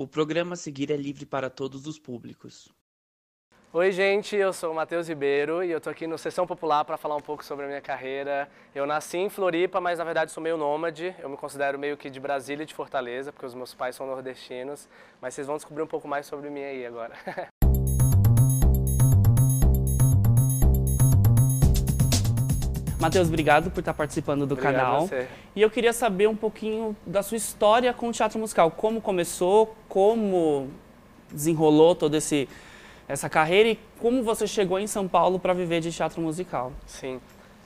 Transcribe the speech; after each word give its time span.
O 0.00 0.06
programa 0.06 0.54
a 0.54 0.56
seguir 0.56 0.92
é 0.92 0.96
livre 0.96 1.26
para 1.26 1.50
todos 1.50 1.84
os 1.88 1.98
públicos. 1.98 2.72
Oi, 3.72 3.90
gente, 3.90 4.36
eu 4.36 4.52
sou 4.52 4.70
o 4.70 4.74
Matheus 4.74 5.08
Ribeiro 5.08 5.64
e 5.64 5.72
eu 5.72 5.80
tô 5.80 5.90
aqui 5.90 6.06
no 6.06 6.16
Sessão 6.16 6.46
Popular 6.46 6.84
para 6.84 6.96
falar 6.96 7.16
um 7.16 7.20
pouco 7.20 7.44
sobre 7.44 7.64
a 7.64 7.68
minha 7.68 7.80
carreira. 7.80 8.48
Eu 8.72 8.86
nasci 8.86 9.18
em 9.18 9.28
Floripa, 9.28 9.80
mas 9.80 9.98
na 9.98 10.04
verdade 10.04 10.30
sou 10.30 10.40
meio 10.40 10.56
nômade. 10.56 11.16
Eu 11.18 11.28
me 11.28 11.36
considero 11.36 11.76
meio 11.80 11.96
que 11.96 12.08
de 12.08 12.20
Brasília 12.20 12.62
e 12.62 12.66
de 12.66 12.74
Fortaleza, 12.74 13.32
porque 13.32 13.44
os 13.44 13.54
meus 13.54 13.74
pais 13.74 13.96
são 13.96 14.06
nordestinos. 14.06 14.88
Mas 15.20 15.34
vocês 15.34 15.48
vão 15.48 15.56
descobrir 15.56 15.82
um 15.82 15.88
pouco 15.88 16.06
mais 16.06 16.26
sobre 16.26 16.48
mim 16.48 16.62
aí 16.62 16.86
agora. 16.86 17.14
Matheus, 23.00 23.28
obrigado 23.28 23.70
por 23.70 23.80
estar 23.80 23.94
participando 23.94 24.44
do 24.44 24.54
Obrigado 24.54 24.74
canal. 24.74 24.96
a 24.96 25.00
você. 25.00 25.28
E 25.54 25.62
eu 25.62 25.70
queria 25.70 25.92
saber 25.92 26.26
um 26.28 26.34
pouquinho 26.34 26.96
da 27.06 27.22
sua 27.22 27.36
história 27.36 27.92
com 27.94 28.08
o 28.08 28.12
teatro 28.12 28.38
musical. 28.38 28.70
Como 28.72 29.00
começou, 29.00 29.76
como 29.88 30.68
desenrolou 31.30 31.94
toda 31.94 32.16
esse, 32.16 32.48
essa 33.06 33.28
carreira 33.28 33.68
e 33.70 33.78
como 34.00 34.22
você 34.24 34.46
chegou 34.46 34.78
em 34.78 34.86
São 34.86 35.06
Paulo 35.06 35.38
para 35.38 35.52
viver 35.52 35.80
de 35.80 35.92
teatro 35.92 36.20
musical. 36.20 36.72
Sim. 36.86 37.20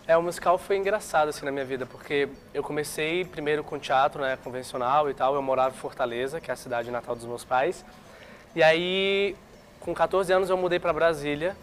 É, 0.06 0.16
o 0.16 0.22
musical 0.22 0.58
foi 0.58 0.76
engraçado 0.76 1.28
assim 1.28 1.44
na 1.44 1.52
minha 1.52 1.64
vida, 1.64 1.86
porque 1.86 2.28
eu 2.52 2.62
comecei 2.62 3.24
primeiro 3.24 3.62
com 3.62 3.78
teatro, 3.78 4.20
né, 4.20 4.36
convencional 4.42 5.08
e 5.08 5.14
tal. 5.14 5.34
Eu 5.34 5.42
morava 5.42 5.74
em 5.74 5.78
Fortaleza, 5.78 6.40
que 6.40 6.50
é 6.50 6.54
a 6.54 6.56
cidade 6.56 6.90
natal 6.90 7.14
dos 7.14 7.24
meus 7.24 7.44
pais. 7.44 7.84
E 8.54 8.62
aí, 8.62 9.34
com 9.80 9.94
14 9.94 10.30
anos, 10.32 10.50
eu 10.50 10.56
mudei 10.56 10.78
para 10.78 10.92
Brasília. 10.92 11.56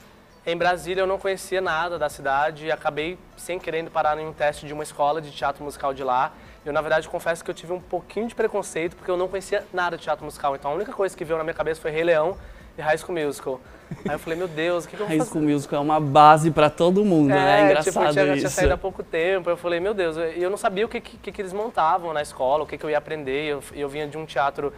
Em 0.49 0.57
Brasília, 0.57 1.03
eu 1.03 1.05
não 1.05 1.19
conhecia 1.19 1.61
nada 1.61 1.99
da 1.99 2.09
cidade 2.09 2.65
e 2.65 2.71
acabei 2.71 3.19
sem 3.37 3.59
querendo 3.59 3.91
parar 3.91 4.17
em 4.17 4.25
um 4.25 4.33
teste 4.33 4.65
de 4.65 4.73
uma 4.73 4.81
escola 4.81 5.21
de 5.21 5.29
teatro 5.29 5.63
musical 5.63 5.93
de 5.93 6.03
lá. 6.03 6.31
Eu, 6.65 6.73
na 6.73 6.81
verdade, 6.81 7.07
confesso 7.07 7.43
que 7.43 7.51
eu 7.51 7.53
tive 7.53 7.71
um 7.71 7.79
pouquinho 7.79 8.27
de 8.27 8.33
preconceito, 8.33 8.95
porque 8.95 9.11
eu 9.11 9.15
não 9.15 9.27
conhecia 9.27 9.63
nada 9.71 9.95
de 9.95 10.01
teatro 10.01 10.25
musical. 10.25 10.55
Então, 10.55 10.71
a 10.71 10.73
única 10.73 10.91
coisa 10.91 11.15
que 11.15 11.23
veio 11.23 11.37
na 11.37 11.43
minha 11.43 11.53
cabeça 11.53 11.79
foi 11.79 11.91
Rei 11.91 12.03
Leão 12.03 12.35
e 12.75 12.81
High 12.81 12.97
School 12.97 13.19
Musical. 13.19 13.61
Aí 14.07 14.15
eu 14.15 14.17
falei, 14.17 14.39
meu 14.39 14.47
Deus, 14.47 14.85
o 14.85 14.87
que, 14.87 14.97
que 14.97 15.03
eu 15.03 15.05
vou 15.05 15.15
High 15.15 15.19
fazer? 15.19 15.29
School 15.29 15.43
Musical 15.43 15.77
é 15.77 15.83
uma 15.83 15.99
base 15.99 16.49
para 16.49 16.67
todo 16.67 17.05
mundo, 17.05 17.27
né? 17.27 17.61
É 17.61 17.65
engraçado 17.65 17.93
tipo, 17.93 18.03
eu 18.05 18.11
tinha, 18.11 18.23
eu 18.23 18.33
isso. 18.33 18.39
tinha 18.39 18.49
saído 18.49 18.73
há 18.73 18.77
pouco 18.77 19.03
tempo, 19.03 19.51
eu 19.51 19.57
falei, 19.57 19.79
meu 19.79 19.93
Deus, 19.93 20.17
e 20.17 20.41
eu 20.41 20.49
não 20.49 20.57
sabia 20.57 20.83
o 20.83 20.89
que, 20.89 20.99
que, 20.99 21.31
que 21.31 21.41
eles 21.43 21.53
montavam 21.53 22.11
na 22.11 22.23
escola, 22.23 22.63
o 22.63 22.65
que, 22.65 22.75
que 22.75 22.83
eu 22.83 22.89
ia 22.89 22.97
aprender. 22.97 23.45
Eu, 23.45 23.63
eu 23.73 23.87
vinha 23.87 24.07
de 24.07 24.17
um 24.17 24.25
teatro 24.25 24.73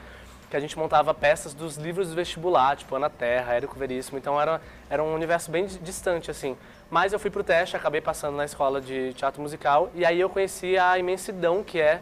que 0.52 0.58
a 0.58 0.60
gente 0.60 0.78
montava 0.78 1.14
peças 1.14 1.54
dos 1.54 1.78
livros 1.78 2.10
do 2.10 2.16
vestibular, 2.16 2.76
tipo 2.76 2.94
Ana 2.94 3.10
Terra, 3.10 3.54
Érico 3.54 3.80
Veríssimo, 3.80 4.18
então 4.18 4.40
era, 4.40 4.62
era 4.90 5.02
um 5.02 5.16
universo 5.16 5.50
bem 5.50 5.66
distante, 5.66 6.30
assim. 6.30 6.58
Mas 6.90 7.14
eu 7.14 7.20
fui 7.20 7.32
pro 7.32 7.42
teste, 7.42 7.78
acabei 7.78 8.02
passando 8.02 8.36
na 8.36 8.44
escola 8.44 8.82
de 8.82 9.14
teatro 9.14 9.42
musical, 9.42 9.90
e 9.96 10.06
aí 10.06 10.20
eu 10.20 10.30
conheci 10.30 10.78
a 10.78 11.00
imensidão 11.00 11.64
que 11.64 11.80
é 11.80 12.02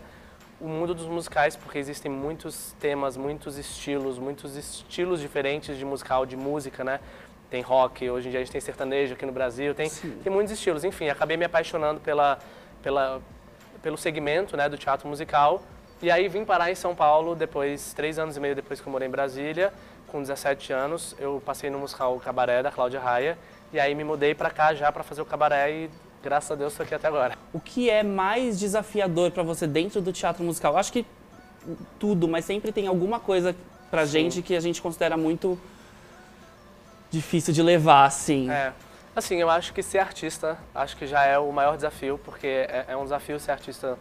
o 0.59 0.67
mundo 0.67 0.95
dos 0.95 1.05
musicais, 1.05 1.55
porque 1.55 1.77
existem 1.77 2.11
muitos 2.11 2.75
temas, 2.79 3.15
muitos 3.15 3.55
estilos, 3.55 4.17
muitos 4.17 4.57
estilos 4.57 5.21
diferentes 5.21 5.77
de 5.77 5.85
musical, 5.85 6.25
de 6.25 6.35
música, 6.35 6.83
né? 6.83 6.99
Tem 7.51 7.61
rock, 7.61 8.09
hoje 8.09 8.27
em 8.27 8.31
dia 8.31 8.39
a 8.39 8.43
gente 8.43 8.51
tem 8.51 8.59
sertanejo 8.59 9.13
aqui 9.13 9.27
no 9.27 9.31
Brasil, 9.31 9.75
tem, 9.75 9.89
tem 9.89 10.33
muitos 10.33 10.51
estilos. 10.51 10.83
Enfim, 10.83 11.07
acabei 11.07 11.37
me 11.37 11.45
apaixonando 11.45 11.99
pela, 11.99 12.39
pela, 12.81 13.21
pelo 13.81 13.97
segmento 13.97 14.57
né, 14.57 14.67
do 14.67 14.77
teatro 14.77 15.07
musical. 15.07 15.61
E 16.01 16.09
aí 16.09 16.27
vim 16.27 16.45
parar 16.45 16.71
em 16.71 16.75
São 16.75 16.95
Paulo 16.95 17.35
depois, 17.35 17.93
três 17.93 18.17
anos 18.17 18.37
e 18.37 18.39
meio 18.39 18.55
depois 18.55 18.79
que 18.79 18.87
eu 18.87 18.91
morei 18.91 19.07
em 19.07 19.11
Brasília, 19.11 19.73
com 20.07 20.21
17 20.21 20.71
anos. 20.71 21.15
Eu 21.19 21.41
passei 21.45 21.69
no 21.69 21.79
musical 21.79 22.17
Cabaré, 22.19 22.63
da 22.63 22.71
Cláudia 22.71 22.99
Raia. 22.99 23.37
E 23.73 23.79
aí 23.79 23.93
me 23.93 24.03
mudei 24.03 24.33
pra 24.33 24.49
cá 24.49 24.73
já 24.73 24.91
pra 24.91 25.03
fazer 25.03 25.21
o 25.21 25.25
Cabaré 25.25 25.71
e 25.71 25.89
graças 26.23 26.51
a 26.51 26.55
Deus 26.55 26.73
estou 26.73 26.83
aqui 26.83 26.95
até 26.95 27.07
agora. 27.07 27.35
O 27.53 27.59
que 27.59 27.89
é 27.89 28.01
mais 28.01 28.59
desafiador 28.59 29.31
para 29.31 29.43
você 29.43 29.67
dentro 29.67 30.01
do 30.01 30.11
teatro 30.11 30.43
musical? 30.43 30.77
Acho 30.77 30.91
que 30.91 31.05
tudo, 31.99 32.27
mas 32.27 32.45
sempre 32.45 32.71
tem 32.71 32.87
alguma 32.87 33.19
coisa 33.19 33.55
pra 33.91 34.05
gente 34.05 34.41
que 34.41 34.55
a 34.55 34.59
gente 34.59 34.81
considera 34.81 35.17
muito 35.17 35.59
difícil 37.11 37.53
de 37.53 37.61
levar, 37.61 38.05
assim. 38.05 38.49
É. 38.49 38.71
Assim, 39.15 39.37
eu 39.37 39.49
acho 39.49 39.73
que 39.73 39.81
ser 39.81 39.99
artista, 39.99 40.57
acho 40.73 40.95
que 40.95 41.05
já 41.05 41.25
é 41.25 41.37
o 41.37 41.51
maior 41.51 41.75
desafio, 41.75 42.19
porque 42.23 42.47
é, 42.47 42.85
é 42.87 42.95
um 42.95 43.03
desafio 43.03 43.39
ser 43.39 43.51
artista, 43.51 43.97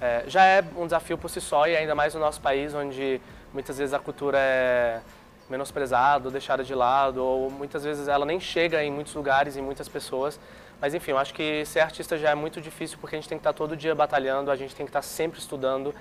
é, 0.00 0.24
já 0.26 0.44
é 0.44 0.64
um 0.76 0.84
desafio 0.84 1.16
por 1.18 1.28
si 1.30 1.40
só, 1.40 1.66
e 1.66 1.76
ainda 1.76 1.94
mais 1.94 2.14
no 2.14 2.20
nosso 2.20 2.40
país, 2.40 2.74
onde 2.74 3.20
muitas 3.52 3.78
vezes 3.78 3.92
a 3.94 3.98
cultura 3.98 4.38
é 4.38 5.00
menosprezada, 5.48 6.26
ou 6.28 6.30
deixada 6.32 6.62
de 6.62 6.74
lado, 6.74 7.22
ou 7.24 7.50
muitas 7.50 7.82
vezes 7.84 8.06
ela 8.08 8.26
nem 8.26 8.38
chega 8.38 8.82
em 8.84 8.90
muitos 8.90 9.14
lugares, 9.14 9.56
em 9.56 9.62
muitas 9.62 9.88
pessoas. 9.88 10.38
Mas 10.80 10.94
enfim, 10.94 11.12
eu 11.12 11.18
acho 11.18 11.34
que 11.34 11.64
ser 11.64 11.80
artista 11.80 12.16
já 12.18 12.30
é 12.30 12.34
muito 12.34 12.60
difícil, 12.60 12.98
porque 13.00 13.16
a 13.16 13.18
gente 13.18 13.28
tem 13.28 13.38
que 13.38 13.40
estar 13.40 13.52
todo 13.52 13.76
dia 13.76 13.94
batalhando, 13.94 14.50
a 14.50 14.56
gente 14.56 14.74
tem 14.76 14.84
que 14.86 14.90
estar 14.90 15.02
sempre 15.02 15.38
estudando. 15.40 15.94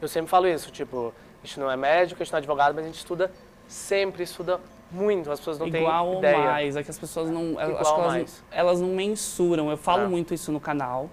Eu 0.00 0.08
sempre 0.08 0.30
falo 0.30 0.46
isso, 0.48 0.70
tipo, 0.70 1.12
a 1.42 1.46
gente 1.46 1.58
não 1.60 1.70
é 1.70 1.76
médico, 1.76 2.22
a 2.22 2.24
gente 2.24 2.32
não 2.32 2.38
é 2.38 2.40
advogado, 2.40 2.74
mas 2.74 2.84
a 2.84 2.86
gente 2.86 2.98
estuda 2.98 3.30
sempre, 3.68 4.22
estuda 4.22 4.58
muito, 4.90 5.30
as 5.30 5.38
pessoas 5.40 5.58
não 5.58 5.66
Igual 5.66 6.04
têm 6.06 6.12
ou 6.14 6.18
ideia. 6.18 6.38
mais, 6.38 6.76
é 6.76 6.82
que 6.82 6.90
as 6.90 6.98
pessoas 6.98 7.28
não, 7.28 7.60
eu 7.60 7.70
Igual 7.70 7.94
ou 7.94 8.00
elas, 8.00 8.06
mais. 8.12 8.44
não- 8.50 8.58
elas 8.58 8.80
não 8.80 8.88
mensuram. 8.88 9.70
Eu 9.70 9.76
falo 9.76 10.04
É. 10.04 10.06
muito 10.08 10.32
isso 10.32 10.50
no 10.52 10.60
canal 10.60 11.10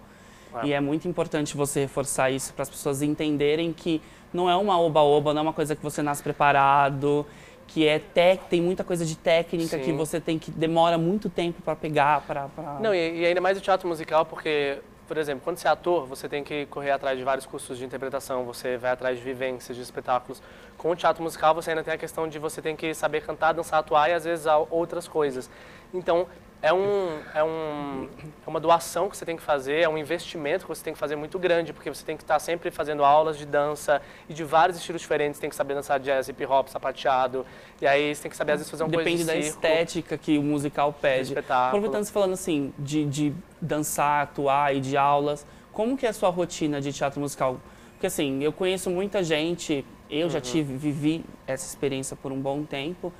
É. 0.55 0.67
e 0.67 0.73
é 0.73 0.79
muito 0.79 1.07
importante 1.07 1.55
você 1.55 1.81
reforçar 1.81 2.31
isso 2.31 2.53
para 2.53 2.63
as 2.63 2.69
pessoas 2.69 3.01
entenderem 3.01 3.71
que 3.71 4.01
não 4.33 4.49
é 4.49 4.55
uma 4.55 4.79
oba-oba, 4.79 5.33
não 5.33 5.39
é 5.39 5.43
uma 5.43 5.53
coisa 5.53 5.75
que 5.75 5.83
você 5.83 6.01
nasce 6.01 6.21
preparado, 6.21 7.25
que 7.67 7.87
é 7.87 7.99
tec, 7.99 8.43
tem 8.49 8.61
muita 8.61 8.83
coisa 8.83 9.05
de 9.05 9.15
técnica 9.15 9.77
que 9.77 9.85
Sim. 9.85 9.97
você 9.97 10.19
tem 10.19 10.39
que 10.39 10.49
demora 10.49 10.97
muito 10.97 11.29
tempo 11.29 11.61
para 11.61 11.75
pegar, 11.75 12.21
para 12.21 12.49
Não, 12.79 12.93
e, 12.93 13.21
e 13.21 13.25
ainda 13.25 13.39
mais 13.39 13.57
o 13.57 13.61
teatro 13.61 13.87
musical, 13.87 14.25
porque, 14.25 14.79
por 15.07 15.17
exemplo, 15.17 15.41
quando 15.43 15.57
você 15.57 15.67
é 15.67 15.71
ator, 15.71 16.05
você 16.07 16.27
tem 16.27 16.43
que 16.43 16.65
correr 16.67 16.91
atrás 16.91 17.17
de 17.17 17.23
vários 17.23 17.45
cursos 17.45 17.77
de 17.77 17.85
interpretação, 17.85 18.43
você 18.43 18.77
vai 18.77 18.91
atrás 18.91 19.17
de 19.17 19.23
vivências, 19.23 19.77
de 19.77 19.83
espetáculos. 19.83 20.41
Com 20.77 20.91
o 20.91 20.95
teatro 20.95 21.21
musical, 21.21 21.53
você 21.53 21.69
ainda 21.69 21.83
tem 21.83 21.93
a 21.93 21.97
questão 21.97 22.27
de 22.27 22.39
você 22.39 22.59
tem 22.61 22.75
que 22.75 22.93
saber 22.93 23.21
cantar, 23.21 23.53
dançar, 23.53 23.79
atuar 23.79 24.09
e 24.09 24.13
às 24.13 24.23
vezes 24.23 24.45
outras 24.71 25.07
coisas. 25.07 25.49
Então, 25.93 26.27
é, 26.61 26.73
um, 26.73 27.19
é, 27.33 27.43
um, 27.43 28.09
é 28.45 28.49
uma 28.49 28.59
doação 28.59 29.09
que 29.09 29.15
você 29.15 29.25
tem 29.25 29.37
que 29.37 29.41
fazer, 29.41 29.81
é 29.81 29.87
um 29.89 29.97
investimento 29.97 30.65
que 30.65 30.69
você 30.69 30.83
tem 30.83 30.91
que 30.93 30.99
fazer 30.99 31.15
muito 31.15 31.39
grande, 31.39 31.71
porque 31.71 31.89
você 31.89 32.03
tem 32.05 32.17
que 32.17 32.23
estar 32.23 32.37
sempre 32.39 32.69
fazendo 32.69 33.03
aulas 33.05 33.37
de 33.37 33.45
dança 33.45 34.01
e 34.27 34.33
de 34.33 34.43
vários 34.43 34.77
estilos 34.77 35.01
diferentes. 35.01 35.39
Tem 35.39 35.49
que 35.49 35.55
saber 35.55 35.73
dançar 35.75 35.99
jazz, 35.99 36.27
hip 36.27 36.45
hop, 36.45 36.67
sapateado, 36.67 37.45
e 37.81 37.87
aí 37.87 38.13
você 38.13 38.23
tem 38.23 38.31
que 38.31 38.35
saber 38.37 38.51
às 38.53 38.59
vezes 38.59 38.69
fazer 38.71 38.83
uma 38.83 38.89
Depende 38.89 39.17
coisa 39.23 39.25
da 39.33 39.37
de 39.37 39.43
circo. 39.45 39.59
estética 39.65 40.17
que 40.17 40.37
o 40.37 40.43
musical 40.43 40.91
pede. 40.91 41.33
Aproveitando 41.49 42.03
você 42.03 42.11
falando 42.11 42.33
assim, 42.33 42.73
de, 42.77 43.05
de 43.05 43.33
dançar, 43.61 44.23
atuar 44.23 44.75
e 44.75 44.81
de 44.81 44.97
aulas, 44.97 45.45
como 45.71 45.97
que 45.97 46.05
é 46.05 46.09
a 46.09 46.13
sua 46.13 46.29
rotina 46.29 46.81
de 46.81 46.91
teatro 46.91 47.21
musical? 47.21 47.57
Porque 47.93 48.07
assim, 48.07 48.43
eu 48.43 48.51
conheço 48.51 48.89
muita 48.89 49.23
gente, 49.23 49.85
eu 50.09 50.23
Uhum. 50.25 50.29
já 50.29 50.41
tive, 50.41 50.75
vivi 50.75 51.23
essa 51.45 51.65
experiência 51.65 52.17
por 52.17 52.31
um 52.31 52.39
bom 52.39 52.63
tempo, 52.63 53.13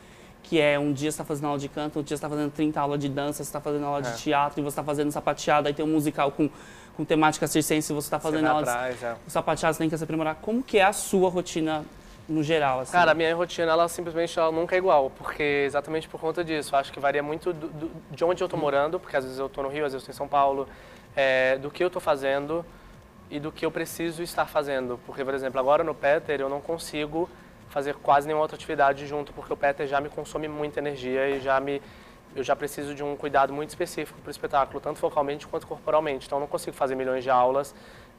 que 0.44 0.60
é 0.60 0.80
um 0.80 0.92
dia 0.92 1.12
você 1.12 1.16
está 1.16 1.24
fazendo 1.26 1.46
aula 1.48 1.60
de 1.60 1.70
canto, 1.70 1.98
outro 1.98 2.04
dia 2.08 2.16
você 2.18 2.26
está 2.26 2.30
fazendo 2.30 2.52
30 2.52 2.80
aulas 2.80 3.00
de 3.00 3.10
dança, 3.10 3.38
você 3.44 3.50
está 3.50 3.62
fazendo 3.62 3.86
aula 3.86 4.00
É. 4.00 4.02
de 4.02 4.18
teatro 4.18 4.60
e 4.60 4.64
você 4.64 4.70
está 4.70 4.84
fazendo 4.84 5.12
sapateado, 5.12 5.68
aí 5.68 5.74
tem 5.74 5.86
um 5.86 5.90
musical 5.90 6.32
com, 6.32 6.50
com 6.98 7.06
temática 7.06 7.46
circense 7.48 7.92
e 7.92 7.96
você 7.96 8.08
está 8.08 8.18
Você 8.20 8.24
fazendo 8.24 8.42
vai 8.44 8.52
aula 8.52 8.64
de 8.64 9.06
é. 9.06 9.16
sapateado, 9.28 9.74
você 9.76 9.80
tem 9.80 9.90
que 9.90 9.98
se 9.98 10.04
aprimorar. 10.04 10.36
Como 10.42 10.64
que 10.64 10.80
é 10.80 10.84
a 10.84 10.94
sua 10.94 11.30
rotina 11.30 11.86
no 12.28 12.42
geral? 12.44 12.80
Assim? 12.82 12.92
Cara, 12.92 13.12
a 13.12 13.14
minha 13.14 13.36
rotina, 13.36 13.72
ela 13.72 13.88
simplesmente 13.88 14.38
ela 14.40 14.52
nunca 14.52 14.76
é 14.76 14.78
igual, 14.78 15.10
porque 15.12 15.64
exatamente 15.66 16.08
por 16.08 16.20
conta 16.20 16.44
disso. 16.44 16.76
Acho 16.76 16.92
que 16.92 17.00
varia 17.00 17.22
muito 17.24 17.54
do- 17.54 17.68
do- 17.68 17.92
de 18.12 18.24
onde 18.24 18.42
eu 18.42 18.46
estou 18.46 18.60
morando, 18.60 19.00
porque 19.00 19.16
às 19.18 19.24
vezes 19.24 19.40
eu 19.40 19.46
estou 19.48 19.64
no 19.64 19.70
Rio, 19.70 19.86
às 19.86 19.94
vezes 19.94 20.08
eu 20.08 20.12
estou 20.12 20.14
em 20.14 20.18
São 20.18 20.28
Paulo, 20.28 20.68
é, 21.16 21.58
do 21.58 21.70
que 21.70 21.84
eu 21.84 21.88
estou 21.88 22.02
fazendo 22.02 22.66
e 23.30 23.40
do 23.40 23.52
que 23.52 23.66
eu 23.66 23.72
preciso 23.72 24.24
estar 24.24 24.46
fazendo. 24.48 25.00
Porque, 25.06 25.24
por 25.24 25.34
exemplo, 25.34 25.60
agora 25.60 25.84
no 25.84 25.94
Peter 25.94 26.40
eu 26.42 26.50
não 26.50 26.62
consigo 26.62 27.30
fazer 27.70 27.96
quase 27.96 28.28
nenhuma 28.28 28.42
outra 28.42 28.56
atividade 28.56 29.06
junto, 29.08 29.32
porque 29.34 29.54
o 29.54 29.58
Peter 29.58 29.88
já 29.88 30.02
me 30.02 30.10
consome 30.10 30.48
muita 30.48 30.80
energia 30.80 31.30
e 31.30 31.40
já 31.40 31.60
me 31.60 31.82
eu 32.36 32.44
já 32.44 32.56
preciso 32.56 32.94
de 32.94 33.04
um 33.04 33.16
cuidado 33.16 33.52
muito 33.52 33.70
específico 33.70 34.20
para 34.22 34.30
o 34.30 34.32
espetáculo, 34.32 34.80
tanto 34.80 35.00
focalmente 35.00 35.48
quanto 35.48 35.66
corporalmente. 35.66 36.28
Então, 36.28 36.38
eu 36.38 36.42
não 36.42 36.48
consigo 36.48 36.76
fazer 36.76 36.96
milhões 36.96 37.24
de 37.24 37.30
aulas. 37.30 37.74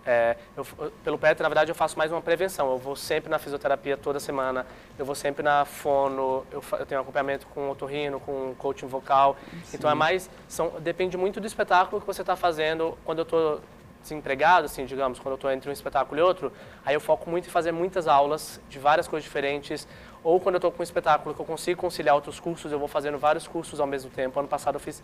É, 0.04 0.36
eu, 0.56 0.64
pelo 1.04 1.18
Peter, 1.18 1.42
na 1.42 1.48
verdade, 1.48 1.70
eu 1.70 1.74
faço 1.74 1.96
mais 1.96 2.10
uma 2.10 2.20
prevenção. 2.20 2.70
Eu 2.72 2.78
vou 2.78 2.96
sempre 2.96 3.30
na 3.30 3.38
fisioterapia 3.38 3.96
toda 3.96 4.18
semana, 4.18 4.66
eu 4.98 5.04
vou 5.04 5.14
sempre 5.14 5.42
na 5.42 5.64
fono, 5.64 6.44
eu, 6.50 6.62
eu 6.72 6.86
tenho 6.86 7.00
acompanhamento 7.00 7.46
com 7.48 7.70
otorrino, 7.70 8.18
com 8.18 8.54
coaching 8.58 8.86
vocal. 8.86 9.36
Então, 9.72 9.88
é 9.88 9.94
mais, 9.94 10.28
são, 10.48 10.72
depende 10.80 11.16
muito 11.16 11.40
do 11.40 11.46
espetáculo 11.46 12.00
que 12.00 12.06
você 12.06 12.22
está 12.22 12.34
fazendo. 12.34 12.98
Quando 13.04 13.18
eu 13.18 13.24
estou 13.24 13.60
desempregado, 14.02 14.66
assim, 14.66 14.84
digamos, 14.84 15.18
quando 15.18 15.32
eu 15.32 15.34
estou 15.36 15.50
entre 15.50 15.68
um 15.68 15.72
espetáculo 15.72 16.20
e 16.20 16.22
outro, 16.22 16.52
aí 16.84 16.94
eu 16.94 17.00
foco 17.00 17.28
muito 17.28 17.46
em 17.48 17.50
fazer 17.50 17.72
muitas 17.72 18.08
aulas 18.08 18.60
de 18.68 18.78
várias 18.78 19.06
coisas 19.06 19.24
diferentes. 19.24 19.86
Ou 20.22 20.40
quando 20.40 20.56
eu 20.56 20.58
estou 20.58 20.72
com 20.72 20.80
um 20.80 20.82
espetáculo 20.82 21.34
que 21.34 21.40
eu 21.40 21.46
consigo 21.46 21.80
conciliar 21.80 22.14
outros 22.14 22.40
cursos, 22.40 22.70
eu 22.72 22.78
vou 22.78 22.88
fazendo 22.88 23.18
vários 23.18 23.46
cursos 23.46 23.80
ao 23.80 23.86
mesmo 23.86 24.10
tempo. 24.10 24.38
Ano 24.38 24.48
passado 24.48 24.76
eu 24.76 24.80
fiz 24.80 25.02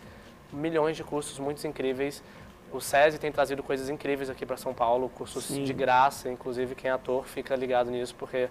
milhões 0.51 0.95
de 0.95 1.03
cursos, 1.03 1.39
muitos 1.39 1.65
incríveis. 1.65 2.23
O 2.71 2.81
SESI 2.81 3.17
tem 3.17 3.31
trazido 3.31 3.63
coisas 3.63 3.89
incríveis 3.89 4.29
aqui 4.29 4.45
para 4.45 4.57
São 4.57 4.73
Paulo, 4.73 5.09
cursos 5.09 5.45
Sim. 5.45 5.63
de 5.63 5.73
graça, 5.73 6.29
inclusive 6.29 6.75
quem 6.75 6.89
é 6.89 6.93
ator 6.93 7.25
fica 7.25 7.55
ligado 7.55 7.89
nisso, 7.89 8.13
porque 8.15 8.49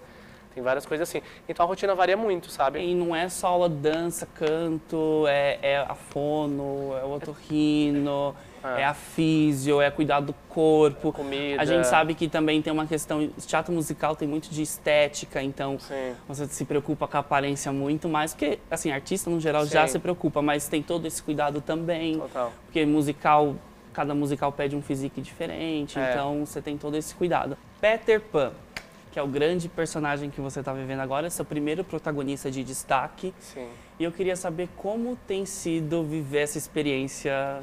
tem 0.57 0.63
várias 0.63 0.87
coisas 0.87 1.07
assim. 1.07 1.21
Então 1.47 1.63
a 1.63 1.69
rotina 1.69 1.93
varia 1.93 2.17
muito, 2.17 2.49
sabe? 2.49 2.79
E 2.79 2.95
não 2.95 3.15
é 3.15 3.29
só 3.29 3.47
aula 3.47 3.69
dança, 3.69 4.25
canto, 4.25 5.25
é, 5.27 5.59
é 5.61 5.77
a 5.77 5.93
fono, 5.93 6.95
é 6.99 7.05
o 7.05 7.11
otorrino, 7.11 8.35
é. 8.63 8.81
é 8.81 8.85
a 8.85 8.95
físio, 8.95 9.79
é 9.79 9.91
cuidar 9.91 10.19
do 10.19 10.33
corpo. 10.49 11.13
Comida. 11.13 11.61
A 11.61 11.65
gente 11.65 11.85
sabe 11.85 12.15
que 12.15 12.27
também 12.27 12.59
tem 12.59 12.73
uma 12.73 12.87
questão, 12.87 13.27
teatro 13.45 13.71
musical 13.71 14.15
tem 14.15 14.27
muito 14.27 14.49
de 14.49 14.63
estética, 14.63 15.43
então 15.43 15.77
Sim. 15.79 16.15
você 16.27 16.47
se 16.47 16.65
preocupa 16.65 17.07
com 17.07 17.17
a 17.17 17.19
aparência 17.19 17.71
muito 17.71 18.09
mais, 18.09 18.33
porque 18.33 18.57
assim, 18.71 18.91
artista 18.91 19.29
no 19.29 19.39
geral 19.39 19.63
Sim. 19.65 19.71
já 19.73 19.87
se 19.87 19.99
preocupa, 19.99 20.41
mas 20.41 20.67
tem 20.67 20.81
todo 20.81 21.05
esse 21.05 21.21
cuidado 21.21 21.61
também. 21.61 22.17
Total. 22.17 22.51
Porque 22.65 22.83
musical 22.83 23.55
cada 23.93 24.13
musical 24.13 24.51
pede 24.51 24.75
um 24.75 24.81
físico 24.81 25.19
diferente, 25.19 25.97
É. 25.97 26.11
então 26.11 26.45
você 26.45 26.61
tem 26.61 26.77
todo 26.77 26.95
esse 26.95 27.15
cuidado. 27.15 27.57
Peter 27.81 28.21
Pan, 28.21 28.51
que 29.11 29.19
é 29.19 29.23
o 29.23 29.27
grande 29.27 29.67
personagem 29.69 30.29
que 30.29 30.41
você 30.41 30.59
está 30.59 30.73
vivendo 30.73 30.99
agora, 30.99 31.27
é 31.27 31.29
seu 31.29 31.45
primeiro 31.45 31.83
protagonista 31.83 32.51
de 32.51 32.63
destaque. 32.63 33.33
Sim. 33.39 33.67
E 33.99 34.03
eu 34.03 34.11
queria 34.11 34.35
saber 34.35 34.69
como 34.77 35.15
tem 35.27 35.45
sido 35.45 36.03
viver 36.03 36.39
essa 36.39 36.57
experiência 36.57 37.61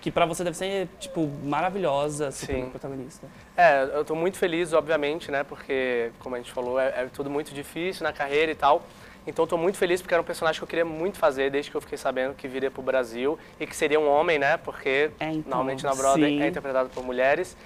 que 0.00 0.10
pra 0.10 0.24
você 0.24 0.44
deve 0.44 0.56
ser, 0.56 0.88
tipo, 1.00 1.26
maravilhosa, 1.42 2.30
ser 2.30 2.46
Sim. 2.46 2.70
protagonista. 2.70 3.26
É, 3.56 3.82
eu 3.92 4.04
tô 4.04 4.14
muito 4.14 4.36
feliz, 4.36 4.72
obviamente, 4.72 5.32
né? 5.32 5.42
Porque, 5.42 6.12
como 6.20 6.36
a 6.36 6.38
gente 6.38 6.52
falou, 6.52 6.78
é, 6.78 6.88
é 6.96 7.08
tudo 7.12 7.28
muito 7.28 7.52
difícil 7.52 8.04
na 8.04 8.12
carreira 8.12 8.52
e 8.52 8.54
tal. 8.54 8.84
Então, 9.26 9.44
tô 9.48 9.56
muito 9.56 9.76
feliz 9.76 10.00
porque 10.00 10.14
era 10.14 10.20
um 10.20 10.24
personagem 10.24 10.60
que 10.60 10.62
eu 10.62 10.68
queria 10.68 10.84
muito 10.84 11.18
fazer 11.18 11.50
desde 11.50 11.72
que 11.72 11.76
eu 11.76 11.80
fiquei 11.80 11.98
sabendo 11.98 12.34
que 12.34 12.46
viria 12.46 12.70
pro 12.70 12.82
Brasil 12.82 13.36
e 13.58 13.66
que 13.66 13.74
seria 13.74 13.98
um 13.98 14.08
homem, 14.08 14.38
né? 14.38 14.56
Porque 14.58 15.10
É, 15.18 15.30
então, 15.32 15.42
normalmente 15.50 15.82
na 15.82 15.92
Broadway 15.92 16.38
sim. 16.38 16.42
é 16.42 16.48
interpretado 16.48 16.88
por 16.90 17.02
mulheres. 17.02 17.56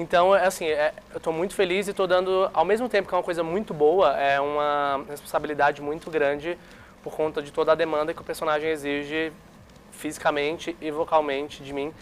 Então, 0.00 0.34
é 0.34 0.46
assim, 0.46 0.64
é, 0.64 0.94
eu 1.12 1.20
tô 1.20 1.30
muito 1.30 1.54
feliz 1.54 1.86
e 1.86 1.92
tô 1.92 2.06
dando, 2.06 2.50
ao 2.54 2.64
mesmo 2.64 2.88
tempo 2.88 3.06
que 3.06 3.14
é 3.14 3.18
uma 3.18 3.22
coisa 3.22 3.42
muito 3.44 3.74
boa, 3.74 4.18
é 4.18 4.40
uma 4.40 5.04
responsabilidade 5.06 5.82
muito 5.82 6.10
grande 6.10 6.56
por 7.02 7.14
conta 7.14 7.42
de 7.42 7.52
toda 7.52 7.72
a 7.72 7.74
demanda 7.74 8.14
que 8.14 8.20
o 8.22 8.24
personagem 8.24 8.70
exige 8.70 9.30
fisicamente 9.92 10.74
e 10.80 10.90
vocalmente 10.90 11.62
de 11.62 11.74
mim. 11.74 11.92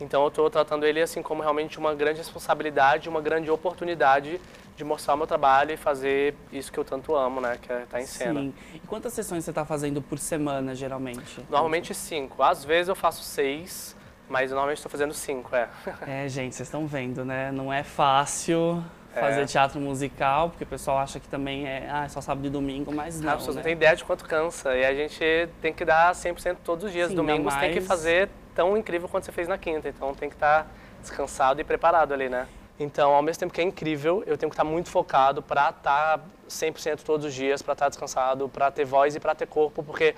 Então 0.00 0.22
eu 0.22 0.28
estou 0.28 0.48
tratando 0.48 0.86
ele 0.86 1.02
assim 1.02 1.20
como 1.20 1.42
realmente 1.42 1.80
uma 1.80 1.96
grande 1.96 2.18
responsabilidade, 2.18 3.08
uma 3.08 3.20
grande 3.20 3.50
oportunidade 3.50 4.40
de 4.76 4.84
mostrar 4.84 5.14
o 5.14 5.16
meu 5.16 5.26
trabalho 5.26 5.72
e 5.72 5.76
fazer 5.76 6.36
isso 6.52 6.70
que 6.70 6.78
eu 6.78 6.84
tanto 6.84 7.16
amo, 7.16 7.40
né, 7.40 7.58
que 7.60 7.72
é 7.72 7.82
estar 7.82 8.00
em 8.00 8.06
cena. 8.06 8.40
Sim. 8.40 8.54
E 8.72 8.78
quantas 8.86 9.12
sessões 9.12 9.42
você 9.42 9.50
está 9.50 9.64
fazendo 9.64 10.00
por 10.00 10.20
semana, 10.20 10.76
geralmente? 10.76 11.44
Normalmente 11.50 11.92
cinco, 11.92 12.40
às 12.40 12.64
vezes 12.64 12.88
eu 12.88 12.94
faço 12.94 13.24
seis, 13.24 13.96
mas 14.28 14.50
normalmente 14.50 14.78
estou 14.78 14.90
fazendo 14.90 15.14
cinco, 15.14 15.54
é. 15.56 15.68
É, 16.06 16.28
gente, 16.28 16.54
vocês 16.54 16.66
estão 16.68 16.86
vendo, 16.86 17.24
né? 17.24 17.50
Não 17.52 17.72
é 17.72 17.82
fácil 17.82 18.82
É. 19.14 19.20
fazer 19.20 19.46
teatro 19.46 19.80
musical, 19.80 20.50
porque 20.50 20.64
o 20.64 20.66
pessoal 20.66 20.98
acha 20.98 21.18
que 21.18 21.26
também 21.28 21.66
é, 21.66 21.88
ah, 21.90 22.04
é 22.04 22.08
só 22.08 22.20
sábado 22.20 22.46
e 22.46 22.50
domingo, 22.50 22.92
mas 22.94 23.20
não, 23.20 23.32
As 23.32 23.38
pessoas 23.38 23.56
né? 23.56 23.60
não 23.60 23.64
têm 23.64 23.72
ideia 23.72 23.96
de 23.96 24.04
quanto 24.04 24.24
cansa 24.24 24.76
e 24.76 24.84
a 24.84 24.94
gente 24.94 25.48
tem 25.62 25.72
que 25.72 25.84
dar 25.84 26.14
100% 26.14 26.56
todos 26.64 26.84
os 26.84 26.92
dias. 26.92 27.08
Sim, 27.08 27.14
Domingos 27.16 27.52
ainda 27.54 27.60
tem 27.66 27.70
que 27.72 27.80
mais- 27.80 27.88
fazer 27.88 28.28
tão 28.54 28.76
incrível 28.76 29.08
quanto 29.08 29.24
você 29.24 29.32
fez 29.32 29.48
na 29.48 29.56
quinta, 29.58 29.88
então 29.88 30.14
tem 30.14 30.28
que 30.28 30.34
estar 30.36 30.66
descansado 31.00 31.60
e 31.60 31.64
preparado 31.64 32.12
ali, 32.12 32.28
né? 32.28 32.46
Então, 32.80 33.12
ao 33.12 33.22
mesmo 33.22 33.40
tempo 33.40 33.52
que 33.52 33.60
é 33.60 33.64
incrível, 33.64 34.22
eu 34.26 34.36
tenho 34.38 34.50
que 34.50 34.54
estar 34.54 34.62
muito 34.64 34.88
focado 34.88 35.42
para 35.42 35.70
estar 35.70 36.20
100% 36.48 37.02
todos 37.02 37.26
os 37.26 37.34
dias, 37.34 37.60
para 37.60 37.72
estar 37.72 37.88
descansado, 37.88 38.48
para 38.48 38.70
ter 38.70 38.84
voz 38.84 39.16
e 39.16 39.20
para 39.20 39.34
ter 39.34 39.46
corpo, 39.46 39.82
porque 39.82 40.14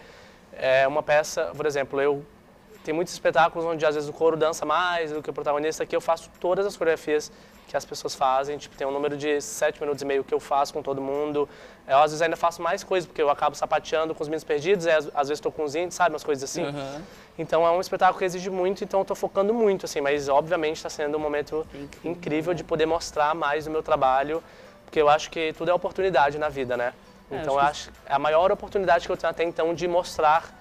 é 0.53 0.87
uma 0.87 1.03
peça, 1.03 1.53
por 1.57 1.65
exemplo, 1.65 2.01
eu 2.01 2.23
tem 2.85 2.95
muitos 2.95 3.13
espetáculos 3.13 3.65
onde 3.67 3.85
às 3.85 3.95
vezes 3.95 4.09
o 4.09 4.13
coro 4.13 4.37
dança 4.37 4.65
mais 4.65 5.13
do 5.13 5.23
que 5.23 5.31
o 5.31 5.33
protagonista, 5.33 5.83
aqui 5.83 5.95
eu 5.95 6.01
faço 6.01 6.31
todas 6.41 6.65
as 6.67 6.77
coreografias 6.77 7.31
que 7.69 7.77
as 7.77 7.85
pessoas 7.85 8.17
fazem, 8.17 8.59
tipo, 8.59 8.75
tem 8.77 8.85
um 8.85 8.91
número 8.91 9.17
de 9.17 9.41
sete 9.41 9.81
minutos 9.81 10.03
e 10.03 10.05
meio 10.05 10.25
que 10.25 10.35
eu 10.35 10.41
faço 10.41 10.73
com 10.75 10.83
todo 10.83 11.01
mundo. 11.01 11.49
Eu, 11.87 11.99
às 11.99 12.11
vezes 12.11 12.21
ainda 12.21 12.37
faço 12.37 12.61
mais 12.61 12.83
coisas, 12.83 13.07
porque 13.07 13.23
eu 13.23 13.31
acabo 13.31 13.55
sapateando 13.55 14.13
com 14.13 14.21
os 14.23 14.29
meninos 14.29 14.43
perdidos, 14.43 14.89
aí, 14.89 14.95
às, 14.95 15.07
às 15.07 15.29
vezes 15.29 15.39
estou 15.39 15.53
com 15.53 15.63
os 15.63 15.77
índios, 15.77 15.95
sabe, 15.95 16.13
umas 16.13 16.25
coisas 16.25 16.43
assim. 16.43 16.65
Aham. 16.65 17.01
Então 17.39 17.65
é 17.65 17.71
um 17.71 17.81
espetáculo 17.81 18.19
que 18.19 18.25
exige 18.25 18.51
muito, 18.51 18.83
então 18.83 18.99
eu 19.01 19.03
estou 19.03 19.15
focando 19.17 19.55
muito, 19.55 19.87
assim, 19.87 20.01
mas 20.01 20.29
obviamente 20.29 20.77
está 20.79 20.91
sendo 20.91 21.17
um 21.17 21.21
momento 21.21 21.65
Incrível, 21.73 22.11
incrível, 22.11 22.55
de 22.55 22.65
poder 22.65 22.87
mostrar 22.87 23.37
mais 23.37 23.67
do 23.67 23.71
meu 23.71 23.85
trabalho, 23.85 24.43
porque 24.85 25.01
eu 25.01 25.09
acho 25.09 25.31
que 25.31 25.53
tudo 25.53 25.71
é 25.71 25.75
oportunidade 25.75 26.39
na 26.39 26.49
vida, 26.49 26.77
né? 26.77 26.93
É, 27.31 27.37
Então 27.37 27.55
eu 27.55 27.61
acho 27.61 27.89
acho 27.89 27.93
é 28.05 28.13
a 28.13 28.19
maior 28.19 28.51
oportunidade 28.51 29.07
que 29.07 29.13
eu 29.13 29.17
tenho 29.17 29.31
até 29.31 29.45
então 29.45 29.73
de 29.75 29.87
mostrar 29.87 30.60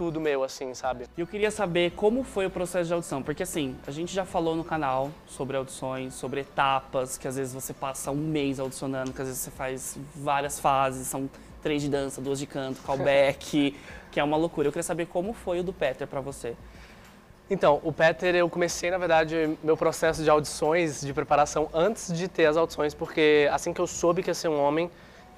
tudo 0.00 0.18
meu, 0.18 0.42
assim, 0.42 0.72
sabe? 0.72 1.04
E 1.14 1.20
eu 1.20 1.26
queria 1.26 1.50
saber 1.50 1.90
como 1.90 2.24
foi 2.24 2.46
o 2.46 2.50
processo 2.50 2.86
de 2.86 2.94
audição, 2.94 3.22
porque 3.22 3.42
assim, 3.42 3.76
a 3.86 3.90
gente 3.90 4.14
já 4.14 4.24
falou 4.24 4.56
no 4.56 4.64
canal 4.64 5.10
sobre 5.26 5.58
audições, 5.58 6.14
sobre 6.14 6.40
etapas, 6.40 7.18
que 7.18 7.28
às 7.28 7.36
vezes 7.36 7.52
você 7.52 7.74
passa 7.74 8.10
um 8.10 8.16
mês 8.16 8.58
audicionando, 8.58 9.12
que 9.12 9.20
às 9.20 9.28
vezes 9.28 9.42
você 9.42 9.50
faz 9.50 9.98
várias 10.14 10.58
fases, 10.58 11.06
são 11.06 11.28
três 11.62 11.82
de 11.82 11.90
dança, 11.90 12.18
duas 12.18 12.38
de 12.38 12.46
canto, 12.46 12.80
callback, 12.80 13.76
que 14.10 14.18
é 14.18 14.24
uma 14.24 14.38
loucura. 14.38 14.68
Eu 14.68 14.72
queria 14.72 14.82
saber 14.82 15.04
como 15.04 15.34
foi 15.34 15.60
o 15.60 15.62
do 15.62 15.72
Peter 15.74 16.06
pra 16.06 16.22
você. 16.22 16.56
Então, 17.50 17.78
o 17.84 17.92
Peter, 17.92 18.34
eu 18.34 18.48
comecei, 18.48 18.90
na 18.90 18.96
verdade, 18.96 19.54
meu 19.62 19.76
processo 19.76 20.24
de 20.24 20.30
audições, 20.30 21.02
de 21.02 21.12
preparação, 21.12 21.68
antes 21.74 22.10
de 22.16 22.26
ter 22.26 22.46
as 22.46 22.56
audições, 22.56 22.94
porque 22.94 23.50
assim 23.52 23.74
que 23.74 23.82
eu 23.82 23.86
soube 23.86 24.22
que 24.22 24.30
ia 24.30 24.34
ser 24.34 24.48
um 24.48 24.58
homem, 24.58 24.90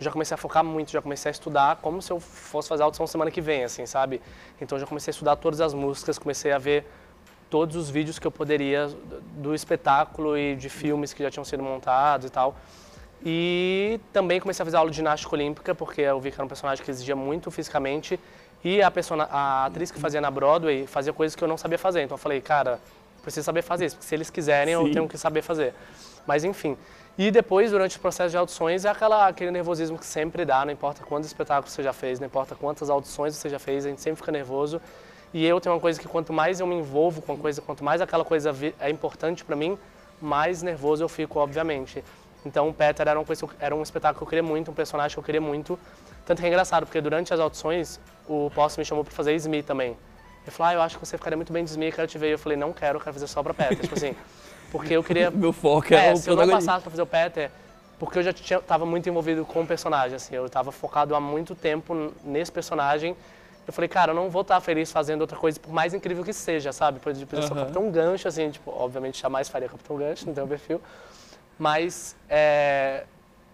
já 0.02 0.10
comecei 0.10 0.34
a 0.34 0.38
focar 0.38 0.64
muito, 0.64 0.90
já 0.90 1.00
comecei 1.00 1.30
a 1.30 1.32
estudar 1.32 1.76
como 1.76 2.02
se 2.02 2.10
eu 2.12 2.20
fosse 2.20 2.68
fazer 2.68 2.82
audição 2.82 3.06
semana 3.06 3.30
que 3.30 3.40
vem, 3.40 3.64
assim, 3.64 3.86
sabe? 3.86 4.20
Então, 4.60 4.76
eu 4.76 4.80
já 4.80 4.86
comecei 4.86 5.10
a 5.10 5.14
estudar 5.14 5.36
todas 5.36 5.60
as 5.60 5.72
músicas, 5.74 6.18
comecei 6.18 6.52
a 6.52 6.58
ver 6.58 6.84
todos 7.48 7.76
os 7.76 7.90
vídeos 7.90 8.18
que 8.18 8.26
eu 8.26 8.30
poderia 8.30 8.90
do 9.36 9.54
espetáculo 9.54 10.38
e 10.38 10.56
de 10.56 10.68
filmes 10.70 11.12
que 11.12 11.22
já 11.22 11.30
tinham 11.30 11.44
sido 11.44 11.62
montados 11.62 12.26
e 12.26 12.30
tal. 12.30 12.56
E 13.24 14.00
também 14.12 14.40
comecei 14.40 14.62
a 14.62 14.64
fazer 14.64 14.76
aula 14.76 14.90
de 14.90 14.96
ginástica 14.96 15.34
olímpica, 15.34 15.74
porque 15.74 16.00
eu 16.00 16.18
vi 16.18 16.30
que 16.30 16.36
era 16.36 16.44
um 16.44 16.48
personagem 16.48 16.84
que 16.84 16.90
exigia 16.90 17.14
muito 17.14 17.50
fisicamente. 17.50 18.18
E 18.64 18.82
a, 18.82 18.90
persona, 18.90 19.24
a 19.24 19.66
atriz 19.66 19.90
que 19.90 20.00
fazia 20.00 20.20
na 20.20 20.30
Broadway 20.30 20.86
fazia 20.86 21.12
coisas 21.12 21.36
que 21.36 21.42
eu 21.42 21.48
não 21.48 21.56
sabia 21.56 21.78
fazer. 21.78 22.02
Então 22.02 22.14
eu 22.14 22.18
falei, 22.18 22.40
cara, 22.40 22.80
preciso 23.22 23.44
saber 23.44 23.62
fazer 23.62 23.86
isso, 23.86 23.96
porque 23.96 24.08
se 24.08 24.14
eles 24.14 24.30
quiserem, 24.30 24.74
eu 24.74 24.86
Sim. 24.86 24.92
tenho 24.92 25.08
que 25.08 25.18
saber 25.18 25.42
fazer. 25.42 25.74
Mas 26.26 26.44
enfim. 26.44 26.76
E 27.18 27.30
depois, 27.30 27.70
durante 27.70 27.98
o 27.98 28.00
processo 28.00 28.30
de 28.30 28.36
audições, 28.36 28.84
é 28.84 28.88
aquela, 28.88 29.28
aquele 29.28 29.50
nervosismo 29.50 29.98
que 29.98 30.06
sempre 30.06 30.44
dá, 30.44 30.64
não 30.64 30.72
importa 30.72 31.04
quantos 31.04 31.26
espetáculos 31.26 31.72
você 31.72 31.82
já 31.82 31.92
fez, 31.92 32.18
não 32.18 32.26
importa 32.26 32.54
quantas 32.54 32.88
audições 32.88 33.36
você 33.36 33.50
já 33.50 33.58
fez, 33.58 33.84
a 33.84 33.90
gente 33.90 34.00
sempre 34.00 34.16
fica 34.16 34.32
nervoso. 34.32 34.80
E 35.34 35.44
eu 35.44 35.60
tenho 35.60 35.74
uma 35.74 35.80
coisa 35.80 36.00
que 36.00 36.08
quanto 36.08 36.32
mais 36.32 36.60
eu 36.60 36.66
me 36.66 36.74
envolvo 36.74 37.20
com 37.20 37.34
a 37.34 37.36
coisa, 37.36 37.60
quanto 37.60 37.84
mais 37.84 38.00
aquela 38.00 38.24
coisa 38.24 38.54
é 38.80 38.90
importante 38.90 39.44
para 39.44 39.56
mim, 39.56 39.78
mais 40.20 40.62
nervoso 40.62 41.02
eu 41.02 41.08
fico, 41.08 41.38
obviamente. 41.38 42.02
Então 42.44 42.68
o 42.68 42.74
Peter 42.74 43.06
era, 43.06 43.18
uma 43.18 43.24
coisa, 43.24 43.46
era 43.60 43.74
um 43.74 43.82
espetáculo 43.82 44.18
que 44.18 44.24
eu 44.24 44.28
queria 44.28 44.42
muito, 44.42 44.70
um 44.70 44.74
personagem 44.74 45.14
que 45.14 45.18
eu 45.18 45.24
queria 45.24 45.40
muito. 45.40 45.78
Tanto 46.26 46.40
que 46.40 46.46
é 46.46 46.48
engraçado, 46.48 46.86
porque 46.86 47.00
durante 47.00 47.32
as 47.32 47.40
audições, 47.40 48.00
o 48.28 48.50
Posse 48.54 48.78
me 48.78 48.84
chamou 48.84 49.04
para 49.04 49.12
fazer 49.12 49.34
Smee 49.34 49.62
também. 49.62 49.96
Ele 50.42 50.50
falou, 50.50 50.70
ah, 50.70 50.74
eu 50.74 50.82
acho 50.82 50.98
que 50.98 51.06
você 51.06 51.16
ficaria 51.16 51.36
muito 51.36 51.52
bem 51.52 51.64
de 51.64 51.70
Smee, 51.70 51.92
quero 51.92 52.08
te 52.08 52.18
ver. 52.18 52.32
Eu 52.32 52.38
falei, 52.38 52.56
não 52.56 52.72
quero, 52.72 52.98
quero 52.98 53.12
fazer 53.12 53.26
só 53.26 53.42
para 53.42 53.54
Peter. 53.54 53.80
tipo 53.80 53.94
assim, 53.94 54.14
porque 54.72 54.94
eu 54.94 55.04
queria 55.04 55.30
Meu 55.30 55.52
foco 55.52 55.92
é, 55.92 56.08
é, 56.08 56.12
o 56.14 56.16
se 56.16 56.30
eu 56.30 56.34
não 56.34 56.48
passasse 56.48 56.80
pra 56.80 56.90
fazer 56.90 57.02
o 57.02 57.06
Peter, 57.06 57.50
porque 57.98 58.18
eu 58.18 58.22
já 58.22 58.32
tinha, 58.32 58.58
tava 58.58 58.86
muito 58.86 59.06
envolvido 59.08 59.44
com 59.44 59.60
o 59.60 59.66
personagem, 59.66 60.16
assim, 60.16 60.34
eu 60.34 60.48
tava 60.48 60.72
focado 60.72 61.14
há 61.14 61.20
muito 61.20 61.54
tempo 61.54 62.12
nesse 62.24 62.50
personagem. 62.50 63.14
Eu 63.64 63.72
falei, 63.72 63.86
cara, 63.86 64.10
eu 64.10 64.16
não 64.16 64.28
vou 64.28 64.42
estar 64.42 64.58
feliz 64.60 64.90
fazendo 64.90 65.20
outra 65.20 65.36
coisa, 65.36 65.60
por 65.60 65.72
mais 65.72 65.94
incrível 65.94 66.24
que 66.24 66.32
seja, 66.32 66.72
sabe? 66.72 66.98
Por 66.98 67.10
exemplo, 67.10 67.38
eu 67.38 67.42
sou. 67.42 67.56
Capitão 67.56 67.88
Gancho, 67.92 68.26
assim, 68.26 68.50
tipo, 68.50 68.72
obviamente 68.72 69.20
jamais 69.20 69.48
faria 69.48 69.68
Capitão 69.68 69.96
Gancho, 69.96 70.26
não 70.26 70.34
tem 70.34 70.42
o 70.42 70.48
perfil. 70.48 70.80
Mas 71.56 72.16
é, 72.28 73.04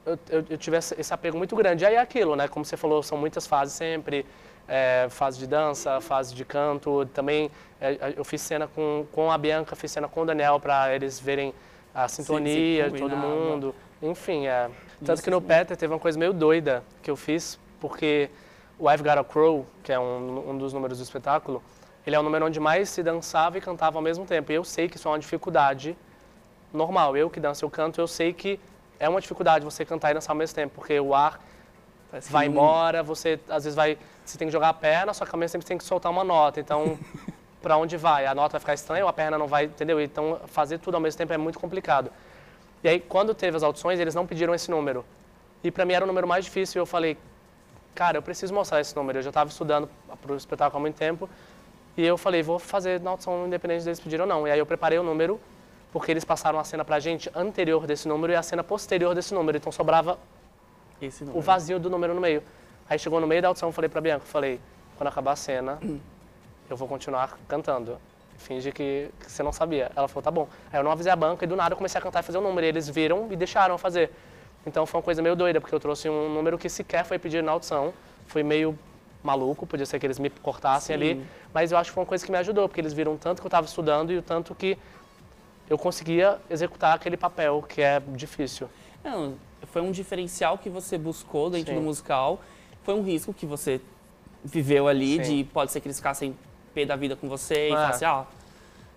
eu, 0.07 0.19
eu, 0.31 0.45
eu 0.49 0.57
tive 0.57 0.79
esse, 0.79 0.99
esse 0.99 1.13
apego 1.13 1.37
muito 1.37 1.55
grande. 1.55 1.85
E 1.85 1.87
aí 1.87 1.95
é 1.97 1.99
aquilo, 1.99 2.37
né? 2.37 2.49
Como 2.49 2.65
você 2.65 2.77
falou, 2.77 3.03
são 3.03 3.19
muitas 3.19 3.47
fases 3.47 3.75
sempre. 3.75 4.25
É, 4.69 5.07
fase 5.09 5.39
de 5.39 5.47
dança, 5.47 6.01
fase 6.01 6.35
de 6.35 6.45
canto. 6.45 7.07
Também 7.15 7.51
é, 7.81 8.15
eu 8.17 8.25
fiz 8.25 8.43
cena 8.43 8.67
com, 8.67 9.07
com 9.13 9.31
a 9.31 9.39
Bianca, 9.39 9.75
fiz 9.75 9.91
cena 9.91 10.07
com 10.07 10.23
o 10.23 10.27
Daniel 10.27 10.61
para 10.61 10.95
eles 10.95 11.19
verem 11.19 11.55
a 11.95 12.07
sintonia 12.07 12.91
de 12.91 12.99
todo 12.99 13.17
mundo. 13.17 13.75
Enfim, 14.03 14.47
é. 14.47 14.71
Tanto 15.01 15.15
Isso 15.15 15.23
que 15.23 15.31
no. 15.31 15.41
Peter 15.41 15.77
teve 15.77 15.93
uma 15.93 15.99
coisa 15.99 16.19
meio 16.19 16.33
doida 16.33 16.85
que 17.03 17.11
eu 17.11 17.17
fiz, 17.17 17.59
porque 17.81 18.31
o 18.79 18.91
I've 18.91 19.03
Got 19.03 19.19
a 19.19 19.25
Crow, 19.25 19.67
que 19.83 19.93
é 19.93 19.99
um, 19.99 20.51
um 20.51 20.59
dos 20.59 20.73
números 20.73 20.99
do 20.99 21.03
espetáculo, 21.03 21.63
ele 22.07 22.15
é 22.15 22.21
o 22.21 22.23
número 22.23 22.47
onde 22.47 22.61
mais 22.61 22.89
se 22.89 23.03
dançava 23.03 23.59
e 23.59 23.61
cantava 23.61 23.99
ao 23.99 24.03
mesmo 24.03 24.25
tempo. 24.25 24.53
E 24.53 24.55
eu 24.55 24.65
sei 24.65 24.89
que 24.89 24.97
isso 24.97 25.09
é 25.09 25.11
uma 25.11 25.19
dificuldade 25.19 25.97
normal. 26.73 27.17
Eu 27.17 27.29
que 27.29 27.41
danço, 27.41 27.65
eu 27.65 27.71
canto, 27.71 28.01
eu 28.01 28.07
sei 28.07 28.33
que 28.33 28.61
é 29.01 29.09
uma 29.09 29.21
dificuldade 29.21 29.65
você 29.65 29.85
cantar 29.85 30.11
e 30.11 30.15
dançar 30.15 30.31
ao 30.31 30.37
mesmo 30.37 30.55
tempo, 30.55 30.75
porque 30.75 30.99
o 30.99 31.15
ar 31.15 31.41
Parece 32.11 32.33
vai 32.33 32.47
embora, 32.47 33.03
você 33.03 33.39
às 33.49 33.65
vezes 33.65 33.75
vai, 33.75 33.99
você 34.25 34.39
tem 34.39 34.49
que 34.49 34.53
jogar 34.53 34.71
a 34.71 34.75
perna, 34.75 35.13
só 35.13 35.25
que 35.27 35.37
você 35.37 35.59
tem 35.59 35.77
que 35.77 35.85
soltar 35.85 36.11
uma 36.11 36.25
nota. 36.25 36.59
Então, 36.59 36.99
para 37.61 37.77
onde 37.77 37.97
vai? 37.97 38.27
A 38.27 38.35
nota 38.35 38.53
vai 38.53 38.61
ficar 38.61 38.75
estranha 38.75 39.05
ou 39.05 39.11
a 39.11 39.13
perna 39.13 39.37
não 39.37 39.47
vai, 39.47 39.65
entendeu? 39.65 40.01
Então, 40.01 40.41
fazer 40.47 40.79
tudo 40.79 40.95
ao 40.95 41.01
mesmo 41.01 41.19
tempo 41.19 41.33
é 41.33 41.37
muito 41.37 41.59
complicado. 41.59 42.11
E 42.83 42.89
aí, 42.89 43.01
quando 43.01 43.35
teve 43.35 43.57
as 43.57 43.63
audições, 43.63 43.99
eles 44.01 44.15
não 44.15 44.27
pediram 44.27 44.55
esse 44.55 44.71
número. 44.71 45.05
E 45.63 45.71
para 45.71 45.85
mim 45.85 45.93
era 45.93 46.05
o 46.05 46.07
número 46.07 46.27
mais 46.27 46.45
difícil. 46.45 46.79
E 46.79 46.81
eu 46.81 46.87
falei, 46.87 47.19
cara, 47.95 48.19
eu 48.19 48.23
preciso 48.23 48.55
mostrar 48.55 48.81
esse 48.81 48.95
número. 48.95 49.19
Eu 49.19 49.23
já 49.23 49.31
estava 49.31 49.51
estudando 49.51 49.89
para 50.23 50.33
o 50.33 50.37
espetáculo 50.37 50.79
há 50.79 50.81
muito 50.81 50.97
tempo. 50.97 51.29
E 51.97 52.07
eu 52.07 52.17
falei, 52.17 52.43
vou 52.43 52.59
fazer 52.59 53.01
na 53.01 53.11
audição 53.11 53.47
independente 53.47 53.85
deles 53.85 53.99
pedirem 53.99 54.23
ou 54.23 54.29
não. 54.29 54.47
E 54.47 54.51
aí 54.53 54.59
eu 54.59 54.65
preparei 54.65 54.99
o 54.99 55.03
número, 55.03 55.41
porque 55.93 56.13
eles 56.13 56.25
passaram 56.25 56.59
a 56.59 56.65
cena 56.65 56.85
pra 56.85 57.01
gente 57.01 57.29
anterior 57.35 57.87
desse 57.87 58.07
número 58.07 58.33
e 58.33 58.37
a 58.37 58.43
cena 58.43 58.63
posterior 58.63 59.15
desse 59.15 59.35
número. 59.35 59.59
Então 59.59 59.73
sobrava 59.73 60.17
o 61.35 61.41
vazio 61.41 61.79
do 61.79 61.89
número 61.89 62.15
no 62.15 62.21
meio. 62.21 62.43
Aí 62.89 62.99
chegou 62.99 63.21
no 63.21 63.27
meio 63.27 63.43
da 63.43 63.49
audição, 63.49 63.71
falei 63.71 63.89
pra 63.89 64.01
Bianca, 64.01 64.25
falei, 64.25 64.61
quando 64.97 65.09
acabar 65.09 65.33
a 65.33 65.37
cena, 65.37 65.79
eu 66.69 66.77
vou 66.77 66.89
continuar 66.89 67.39
cantando. 67.47 67.99
Finge 68.39 68.71
que, 68.71 69.11
que 69.21 69.31
você 69.31 69.43
não 69.43 69.53
sabia. 69.53 69.91
Ela 69.95 70.09
falou, 70.09 70.23
tá 70.23 70.31
bom. 70.31 70.49
Aí 70.73 70.79
eu 70.79 70.85
não 70.85 70.93
avisei 70.93 71.11
a 71.11 71.17
banca 71.17 71.45
e 71.45 71.49
do 71.49 71.57
nada 71.57 71.73
eu 71.73 71.77
comecei 71.77 71.99
a 71.99 72.03
cantar 72.03 72.21
e 72.21 72.23
fazer 72.23 72.39
o 72.39 72.41
número. 72.41 72.65
E 72.65 72.69
eles 72.69 72.89
viram 72.89 73.29
e 73.31 73.37
deixaram 73.37 73.75
eu 73.75 73.79
fazer. 73.79 74.11
Então 74.65 74.87
foi 74.87 74.99
uma 74.99 75.05
coisa 75.05 75.21
meio 75.21 75.35
doida, 75.35 75.61
porque 75.61 75.75
eu 75.75 75.81
trouxe 75.81 76.09
um 76.09 76.33
número 76.33 76.57
que 76.57 76.69
sequer 76.69 77.05
foi 77.05 77.19
pedido 77.19 77.45
na 77.45 77.53
audição. 77.53 77.93
Foi 78.27 78.43
meio 78.43 78.79
maluco, 79.23 79.67
podia 79.67 79.85
ser 79.85 79.99
que 79.99 80.07
eles 80.07 80.19
me 80.19 80.31
cortassem 80.31 80.97
Sim. 80.97 81.03
ali. 81.03 81.27
Mas 81.53 81.73
eu 81.73 81.79
acho 81.79 81.91
que 81.91 81.95
foi 81.95 82.03
uma 82.03 82.09
coisa 82.09 82.25
que 82.25 82.31
me 82.31 82.39
ajudou, 82.39 82.69
porque 82.69 82.81
eles 82.81 82.93
viram 82.93 83.15
o 83.15 83.19
tanto 83.19 83.41
que 83.43 83.47
eu 83.47 83.49
estava 83.49 83.67
estudando 83.67 84.13
e 84.13 84.19
o 84.19 84.23
tanto 84.23 84.55
que 84.55 84.79
eu 85.69 85.77
conseguia 85.77 86.39
executar 86.49 86.95
aquele 86.95 87.17
papel 87.17 87.65
que 87.69 87.83
é 87.83 88.01
difícil. 88.15 88.69
Não, 89.05 89.35
foi 89.67 89.83
um 89.83 89.91
diferencial 89.91 90.57
que 90.59 90.69
você 90.69 90.97
buscou 90.97 91.51
dentro 91.51 91.73
Sim. 91.73 91.79
do 91.79 91.83
musical. 91.85 92.41
Foi 92.83 92.95
um 92.95 93.03
risco 93.03 93.33
que 93.35 93.45
você 93.47 93.81
viveu 94.45 94.87
ali, 94.89 95.25
Sim. 95.25 95.37
de 95.39 95.45
pode 95.45 95.73
ser 95.73 95.81
que 95.81 95.89
eles 95.89 95.99
ficassem 95.99 96.35
pé 96.75 96.85
da 96.87 96.97
vida 96.97 97.17
com 97.17 97.29
você 97.29 97.69
e 97.69 97.73
É. 97.73 97.75
falassem, 97.75 98.09
ó, 98.09 98.25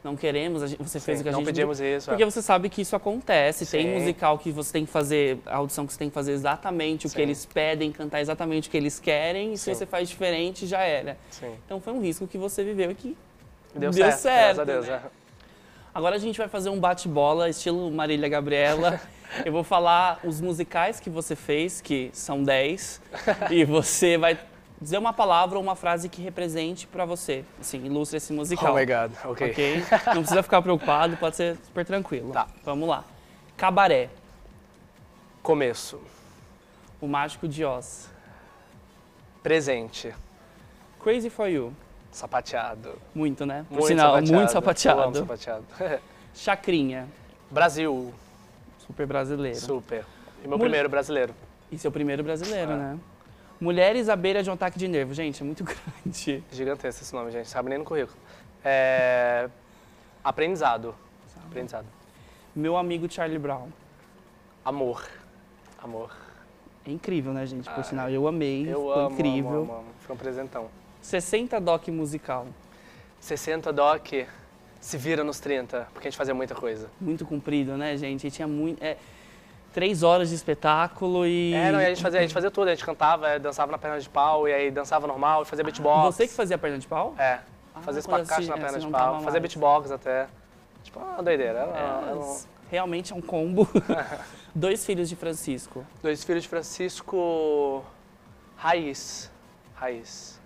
não 0.04 0.16
queremos, 0.16 0.68
gente- 0.70 0.82
você 0.82 1.00
fez 1.00 1.18
Sim, 1.18 1.22
o 1.22 1.24
que 1.24 1.30
a 1.30 1.32
não 1.32 1.40
gente 1.40 1.48
pedimos 1.48 1.80
isso. 1.80 2.10
é. 2.10 2.14
Porque 2.14 2.26
você 2.26 2.42
sabe 2.42 2.70
que 2.70 2.82
isso 2.82 2.96
acontece. 2.96 3.66
Tem 3.66 3.86
Sim. 3.86 3.94
musical 4.00 4.38
que 4.38 4.52
você 4.52 4.72
tem 4.74 4.86
que 4.86 4.92
fazer, 4.92 5.40
a 5.46 5.58
audição 5.58 5.86
que 5.86 5.94
você 5.94 6.00
tem 6.00 6.10
que 6.10 6.14
fazer 6.14 6.32
exatamente 6.32 7.06
o 7.06 7.10
que 7.10 7.16
Sim. 7.18 7.22
eles 7.22 7.46
pedem, 7.46 7.92
cantar 7.92 8.20
exatamente 8.22 8.68
o 8.68 8.72
que 8.72 8.78
eles 8.78 9.00
querem, 9.00 9.54
e 9.54 9.58
se 9.58 9.74
você 9.74 9.86
faz 9.86 10.10
diferente, 10.10 10.66
já 10.66 10.80
era. 10.82 11.18
Então 11.66 11.80
foi 11.82 11.94
um 11.94 12.02
risco 12.02 12.26
que 12.28 12.38
você 12.38 12.64
viveu 12.64 12.92
e 12.92 12.96
que 12.96 13.18
Deu, 13.74 13.90
Deu 13.92 13.94
certo, 14.12 14.20
certo, 14.20 14.66
Deus. 14.66 14.86
né? 14.88 15.02
é. 15.06 15.21
Agora 15.94 16.16
a 16.16 16.20
gente 16.20 16.38
vai 16.38 16.48
fazer 16.48 16.70
um 16.70 16.80
bate-bola, 16.80 17.50
estilo 17.50 17.92
Marília 17.92 18.30
Gabriela. 18.30 19.00
Eu 19.46 19.52
vou 19.52 19.64
falar 19.64 20.20
os 20.24 20.42
musicais 20.42 21.00
que 21.00 21.10
você 21.10 21.36
fez, 21.36 21.80
que 21.80 22.10
são 22.14 22.44
10, 22.44 23.02
e 23.50 23.64
você 23.64 24.18
vai 24.18 24.38
dizer 24.80 24.98
uma 24.98 25.14
palavra 25.14 25.58
ou 25.58 25.64
uma 25.64 25.76
frase 25.76 26.10
que 26.10 26.22
represente 26.22 26.86
pra 26.86 27.06
você, 27.06 27.46
assim, 27.60 27.86
ilustre 27.86 28.18
esse 28.18 28.34
musical. 28.34 28.74
Oh 28.74 28.78
my 28.78 28.86
God, 28.86 29.12
ok. 29.24 29.52
ok? 29.52 29.86
Não 30.08 30.22
precisa 30.22 30.44
ficar 30.44 30.62
preocupado, 30.62 31.16
pode 31.16 31.38
ser 31.38 31.58
super 31.64 31.86
tranquilo. 31.86 32.32
Tá. 32.32 32.48
Vamos 32.66 32.90
lá. 32.90 33.06
Cabaré, 33.56 34.10
Começo. 35.42 36.00
O 37.02 37.08
Mágico 37.08 37.48
de 37.48 37.66
Oz. 37.66 38.08
Presente. 39.42 40.14
Crazy 41.00 41.32
for 41.32 41.48
You. 41.48 41.74
Sapateado. 42.12 42.94
Muito, 43.16 43.46
né? 43.46 43.66
Por 43.70 43.76
Muito 43.76 43.88
sinal, 43.88 44.08
sapateado. 44.16 44.34
muito 44.34 44.34
Eu 44.34 44.40
amo 44.42 44.50
sapateado. 44.50 45.18
sapateado. 45.20 46.02
Chacrinha. 46.36 47.08
Brasil. 47.50 48.14
Super 48.86 49.06
brasileiro. 49.06 49.58
Super. 49.60 50.06
E 50.44 50.48
meu 50.48 50.58
Mulher- 50.58 50.60
primeiro 50.70 50.90
brasileiro. 50.90 51.34
E 51.72 51.78
seu 51.78 51.92
primeiro 51.92 52.24
brasileiro, 52.24 52.72
É. 52.72 52.76
né? 52.76 53.00
Mulheres 53.60 54.10
à 54.10 54.16
beira 54.16 54.42
de 54.44 54.50
um 54.50 54.54
ataque 54.54 54.78
de 54.78 54.88
nervo. 54.88 55.14
Gente, 55.14 55.42
é 55.42 55.46
muito 55.46 55.64
grande. 56.04 56.44
Gigantesco 56.52 57.04
esse 57.04 57.14
nome, 57.14 57.32
gente. 57.32 57.48
Sabe 57.50 57.70
nem 57.70 57.78
no 57.78 57.86
currículo. 57.86 58.18
É... 58.64 59.48
Aprendizado. 60.24 60.94
Aprendizado. 61.48 61.86
Meu 62.56 62.76
amigo 62.76 63.10
Charlie 63.12 63.40
Brown. 63.40 63.68
Amor. 64.66 65.06
Amor. 65.82 66.12
É 66.86 66.92
incrível, 66.92 67.32
né, 67.34 67.46
gente? 67.46 67.70
Por 67.70 67.80
Ah, 67.80 67.84
sinal, 67.84 68.10
eu 68.10 68.28
amei. 68.28 68.64
Eu 68.64 68.80
Ficou 68.80 68.94
amo, 68.94 69.12
incrível. 69.14 69.50
amo, 69.52 69.60
amo, 69.62 69.74
amo. 69.74 69.86
Foi 70.00 70.16
um 70.16 70.18
presentão. 70.20 70.68
60 71.02 71.60
doc 71.60 71.88
musical. 71.90 72.48
60 73.20 73.72
doc, 73.74 74.08
se 74.80 74.98
vira 74.98 75.24
nos 75.24 75.40
30, 75.40 75.88
porque 75.94 76.08
a 76.08 76.12
gente 76.12 76.18
fazia 76.18 76.34
muita 76.34 76.56
coisa. 76.56 76.90
Muito 77.00 77.26
comprido, 77.26 77.78
né, 77.78 77.96
gente? 77.98 78.28
E 78.28 78.32
tinha 78.32 78.48
muito. 78.48 78.82
É, 78.84 78.98
três 79.74 80.04
horas 80.04 80.30
de 80.30 80.36
espetáculo 80.36 81.26
e. 81.26 81.54
É, 81.54 81.72
não, 81.72 81.80
e 81.82 81.86
a 81.86 81.90
gente 81.90 82.02
fazia, 82.02 82.20
a 82.20 82.22
gente 82.24 82.34
fazia 82.34 82.52
tudo, 82.52 82.68
a 82.68 82.72
gente 82.76 82.86
cantava, 82.86 83.28
é, 83.30 83.40
dançava 83.40 83.72
na 83.72 83.78
perna 83.78 84.00
de 84.00 84.10
pau, 84.10 84.48
e 84.48 84.54
aí 84.54 84.72
dançava 84.72 85.06
normal, 85.08 85.46
fazia 85.46 85.64
beatbox. 85.64 86.16
Você 86.16 86.28
que 86.28 86.34
fazia 86.34 86.56
a 86.56 86.60
perna 86.60 86.78
de 86.80 86.88
pau? 86.88 87.14
É, 87.18 87.40
Ah, 87.76 87.82
fazia 87.82 88.00
espacate 88.00 88.48
na 88.48 88.56
é, 88.58 88.60
perna 88.60 88.80
de 88.80 88.88
pau, 88.88 89.22
fazia 89.22 89.40
beatbox 89.40 89.92
até. 89.92 90.28
Tipo, 90.84 91.00
uma 91.00 91.22
doideira. 91.24 91.60
Era, 91.60 91.78
É, 91.78 92.08
era 92.10 92.16
um- 92.18 92.38
Realmente 92.70 93.12
é 93.14 93.16
um 93.16 93.22
combo. 93.22 93.68
Dois 94.56 94.86
filhos 94.86 95.08
de 95.10 95.16
Francisco. 95.16 95.86
Dois 96.02 96.24
filhos 96.24 96.44
de 96.44 96.50
Francisco 96.50 97.84
Raiz. 98.58 99.31
Raiz. 99.82 100.40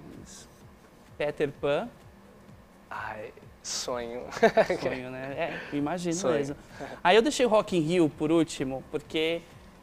Peter 1.17 1.51
Pan. 1.51 1.89
Ai, 2.89 3.33
sonho. 3.61 4.23
Sonho, 4.81 5.09
né? 5.09 5.59
É, 5.71 5.75
imagino 5.75 6.13
Sonho. 6.13 6.35
mesmo. 6.35 6.55
Aí 7.03 7.17
eu 7.17 7.21
deixei 7.21 7.45
o 7.45 7.49
Rock 7.49 7.75
in 7.75 7.81
Rio 7.81 8.09
por 8.09 8.31
último, 8.31 8.81
porque 8.89 9.41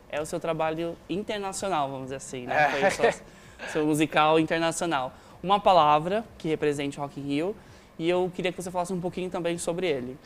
é 0.08 0.18
o 0.18 0.24
seu 0.24 0.40
trabalho 0.40 0.96
internacional, 1.06 1.90
vamos 1.90 2.04
dizer 2.04 2.16
assim, 2.16 2.46
né? 2.46 2.64
É. 2.64 2.70
Foi 2.70 2.88
o 2.88 3.12
seu, 3.12 3.24
seu 3.68 3.86
musical 3.86 4.40
internacional. 4.40 5.12
Uma 5.42 5.60
palavra 5.60 6.24
que 6.38 6.48
represente 6.48 6.98
Rock 6.98 7.20
in 7.20 7.24
Rio 7.24 7.56
e 7.98 8.08
eu 8.08 8.32
queria 8.34 8.52
que 8.52 8.62
você 8.62 8.70
falasse 8.70 8.94
um 8.94 9.00
pouquinho 9.02 9.28
também 9.28 9.58
sobre 9.58 9.86
ele. 9.86 10.16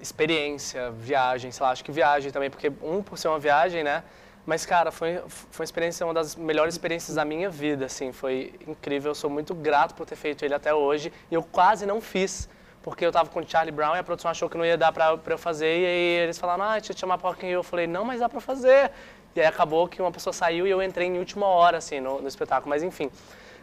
experiência, 0.00 0.92
viagem, 0.92 1.50
sei 1.50 1.64
lá, 1.64 1.72
acho 1.72 1.82
que 1.82 1.90
viagem 1.90 2.30
também, 2.30 2.50
porque 2.50 2.70
um 2.82 3.02
por 3.02 3.18
ser 3.18 3.26
uma 3.26 3.40
viagem, 3.40 3.82
né? 3.82 4.04
Mas, 4.44 4.66
cara, 4.66 4.90
foi, 4.90 5.22
foi 5.28 5.62
uma 5.62 5.64
experiência, 5.64 6.04
uma 6.04 6.14
das 6.14 6.34
melhores 6.34 6.74
experiências 6.74 7.14
da 7.14 7.24
minha 7.24 7.48
vida, 7.48 7.86
assim, 7.86 8.12
foi 8.12 8.54
incrível, 8.66 9.12
eu 9.12 9.14
sou 9.14 9.30
muito 9.30 9.54
grato 9.54 9.94
por 9.94 10.04
ter 10.04 10.16
feito 10.16 10.44
ele 10.44 10.52
até 10.52 10.74
hoje, 10.74 11.12
e 11.30 11.34
eu 11.34 11.42
quase 11.42 11.86
não 11.86 12.00
fiz, 12.00 12.48
porque 12.82 13.06
eu 13.06 13.12
tava 13.12 13.30
com 13.30 13.38
o 13.38 13.48
Charlie 13.48 13.70
Brown 13.70 13.94
e 13.94 14.00
a 14.00 14.02
produção 14.02 14.30
achou 14.30 14.50
que 14.50 14.58
não 14.58 14.66
ia 14.66 14.76
dar 14.76 14.90
pra, 14.90 15.16
pra 15.16 15.34
eu 15.34 15.38
fazer, 15.38 15.78
e 15.78 15.86
aí 15.86 16.24
eles 16.24 16.38
falaram, 16.38 16.64
ah, 16.64 16.72
deixa 16.72 16.90
eu 16.90 16.96
te 16.96 17.00
chamar 17.00 17.18
pra 17.18 17.30
Rock 17.30 17.46
in 17.46 17.50
Rio, 17.50 17.58
eu 17.58 17.62
falei, 17.62 17.86
não, 17.86 18.04
mas 18.04 18.18
dá 18.18 18.28
pra 18.28 18.40
fazer, 18.40 18.90
e 19.36 19.40
aí 19.40 19.46
acabou 19.46 19.86
que 19.86 20.02
uma 20.02 20.10
pessoa 20.10 20.32
saiu 20.32 20.66
e 20.66 20.70
eu 20.70 20.82
entrei 20.82 21.06
em 21.06 21.18
última 21.18 21.46
hora, 21.46 21.78
assim, 21.78 22.00
no, 22.00 22.20
no 22.20 22.26
espetáculo, 22.26 22.68
mas 22.68 22.82
enfim, 22.82 23.10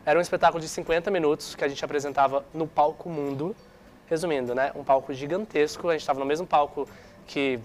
era 0.06 0.18
um 0.18 0.22
espetáculo 0.22 0.62
de 0.62 0.70
50 0.70 1.12
minutos 1.12 1.56
que 1.56 1.64
a 1.64 1.68
gente 1.68 1.84
apresentava 1.84 2.46
no 2.54 2.66
Palco 2.66 3.10
Mundo, 3.10 3.54
Resumindo, 4.10 4.56
né? 4.56 4.72
Um 4.76 4.84
palco 4.84 5.14
gigantesco. 5.14 5.88
A 5.88 5.92
gente 5.92 6.02
estava 6.02 6.20
no 6.20 6.26
mesmo 6.26 6.48
palco 6.48 6.90
que 7.28 7.60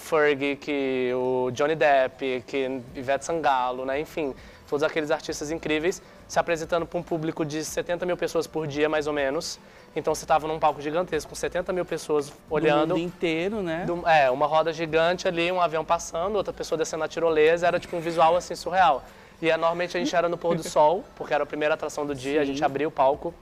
Fergie, 0.00 0.56
que 0.56 1.10
o 1.14 1.50
Johnny 1.52 1.74
Depp, 1.74 2.42
que 2.46 2.80
Ivete 2.94 3.24
Sangalo, 3.24 3.84
né? 3.84 4.00
Enfim, 4.00 4.34
todos 4.68 4.82
aqueles 4.82 5.10
artistas 5.10 5.50
incríveis 5.50 6.02
se 6.26 6.38
apresentando 6.38 6.86
para 6.86 6.98
um 6.98 7.02
público 7.02 7.44
de 7.44 7.64
70 7.64 8.06
mil 8.06 8.16
pessoas 8.16 8.46
por 8.46 8.66
dia, 8.66 8.88
mais 8.88 9.06
ou 9.06 9.12
menos. 9.12 9.58
Então 9.94 10.14
você 10.14 10.24
estava 10.24 10.46
num 10.46 10.58
palco 10.60 10.80
gigantesco 10.80 11.28
com 11.30 11.34
70 11.34 11.72
mil 11.72 11.84
pessoas 11.84 12.32
olhando. 12.48 12.94
Do 12.94 12.96
mundo 12.96 13.04
inteiro, 13.04 13.62
né? 13.62 13.84
Do- 13.86 14.06
é, 14.08 14.30
uma 14.30 14.46
roda 14.46 14.72
gigante 14.72 15.26
ali, 15.26 15.50
um 15.50 15.60
avião 15.60 15.84
passando, 15.84 16.36
outra 16.36 16.52
pessoa 16.52 16.78
descendo 16.78 17.02
a 17.04 17.08
tirolesa, 17.08 17.66
era 17.66 17.78
tipo 17.80 17.96
um 17.96 18.00
visual 18.00 18.36
assim 18.36 18.54
surreal. 18.54 19.02
E 19.42 19.50
é, 19.50 19.56
normalmente 19.56 19.96
a 19.96 20.00
gente 20.00 20.14
era 20.14 20.28
no 20.28 20.38
pôr 20.38 20.54
do 20.56 20.62
sol, 20.62 21.04
porque 21.16 21.34
era 21.34 21.42
a 21.42 21.46
primeira 21.46 21.74
atração 21.74 22.06
do 22.06 22.14
dia, 22.14 22.40
a 22.40 22.44
gente 22.44 22.62
abriu 22.64 22.88
o 22.88 22.92
palco. 22.92 23.34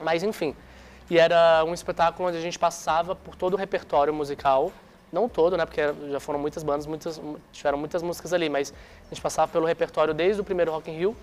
Mas 0.00 0.22
enfim, 0.22 0.54
e 1.10 1.18
era 1.18 1.64
um 1.66 1.74
espetáculo 1.74 2.28
onde 2.28 2.38
a 2.38 2.40
gente 2.40 2.58
passava 2.58 3.16
por 3.16 3.34
todo 3.34 3.54
o 3.54 3.56
repertório 3.56 4.14
musical, 4.14 4.70
não 5.12 5.28
todo, 5.28 5.56
né, 5.56 5.64
porque 5.66 5.80
já 6.10 6.20
foram 6.20 6.38
muitas 6.38 6.62
bandas, 6.62 6.86
muitas, 6.86 7.20
tiveram 7.52 7.78
muitas 7.78 8.02
músicas 8.02 8.32
ali, 8.32 8.48
mas 8.48 8.72
a 9.06 9.14
gente 9.14 9.20
passava 9.22 9.50
pelo 9.50 9.66
repertório 9.66 10.14
desde 10.14 10.40
o 10.40 10.44
primeiro 10.44 10.70
Rock 10.72 10.90
in 10.90 10.96
Rio 10.98 11.16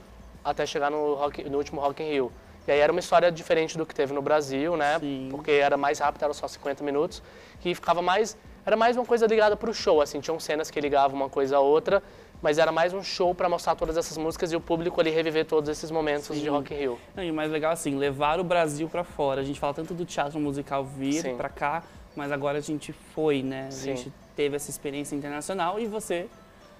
até 0.44 0.66
chegar 0.66 0.90
no, 0.92 1.14
Rock- 1.16 1.44
no 1.50 1.58
último 1.58 1.80
Rock 1.82 2.04
in 2.04 2.10
Rio. 2.10 2.32
E 2.68 2.72
aí 2.72 2.80
era 2.80 2.92
uma 2.92 3.00
história 3.00 3.32
diferente 3.32 3.78
do 3.78 3.86
que 3.86 3.96
teve 3.96 4.14
no 4.14 4.22
Brasil, 4.22 4.76
né? 4.76 5.00
Sim. 5.00 5.30
Porque 5.32 5.52
era 5.52 5.78
mais 5.78 6.00
rápido, 6.00 6.24
era 6.24 6.34
só 6.34 6.50
50 6.50 6.84
minutos. 6.84 7.24
E 7.64 7.74
ficava 7.74 8.02
mais. 8.02 8.36
Era 8.66 8.76
mais 8.76 8.98
uma 8.98 9.06
coisa 9.06 9.26
ligada 9.26 9.56
pro 9.56 9.74
show, 9.74 10.02
assim. 10.02 10.20
Tinham 10.20 10.38
cenas 10.38 10.70
que 10.70 10.78
ligavam 10.82 11.16
uma 11.16 11.30
coisa 11.30 11.56
a 11.56 11.60
outra, 11.62 12.04
mas 12.42 12.58
era 12.58 12.70
mais 12.70 12.94
um 12.94 13.02
show 13.02 13.34
para 13.34 13.48
mostrar 13.48 13.76
todas 13.76 13.96
essas 13.96 14.18
músicas 14.18 14.52
e 14.52 14.56
o 14.58 14.60
público 14.60 15.00
ali 15.00 15.10
reviver 15.10 15.46
todos 15.46 15.70
esses 15.70 15.90
momentos 15.90 16.36
de 16.36 16.42
Sim. 16.44 16.50
Rock 16.50 16.74
in 16.74 16.78
Rio. 16.78 17.00
Não, 17.16 17.24
e 17.24 17.32
o 17.32 17.34
mais 17.34 17.50
legal 17.50 17.72
assim, 17.72 17.96
levar 17.96 18.38
o 18.38 18.44
Brasil 18.44 18.90
pra 18.90 19.06
fora. 19.06 19.40
A 19.40 19.44
gente 19.46 19.58
fala 19.62 19.74
tanto 19.74 19.94
do 19.94 20.04
teatro 20.04 20.38
musical 20.38 20.84
vir 20.84 21.38
pra 21.38 21.48
cá, 21.48 21.84
mas 22.18 22.32
agora 22.32 22.58
a 22.58 22.62
gente 22.62 22.92
foi, 22.92 23.44
né? 23.44 23.68
A 23.68 23.72
Sim. 23.72 23.96
gente 23.96 24.12
teve 24.36 24.56
essa 24.56 24.72
experiência 24.72 25.16
internacional 25.16 25.80
e 25.80 25.86
você 25.86 26.28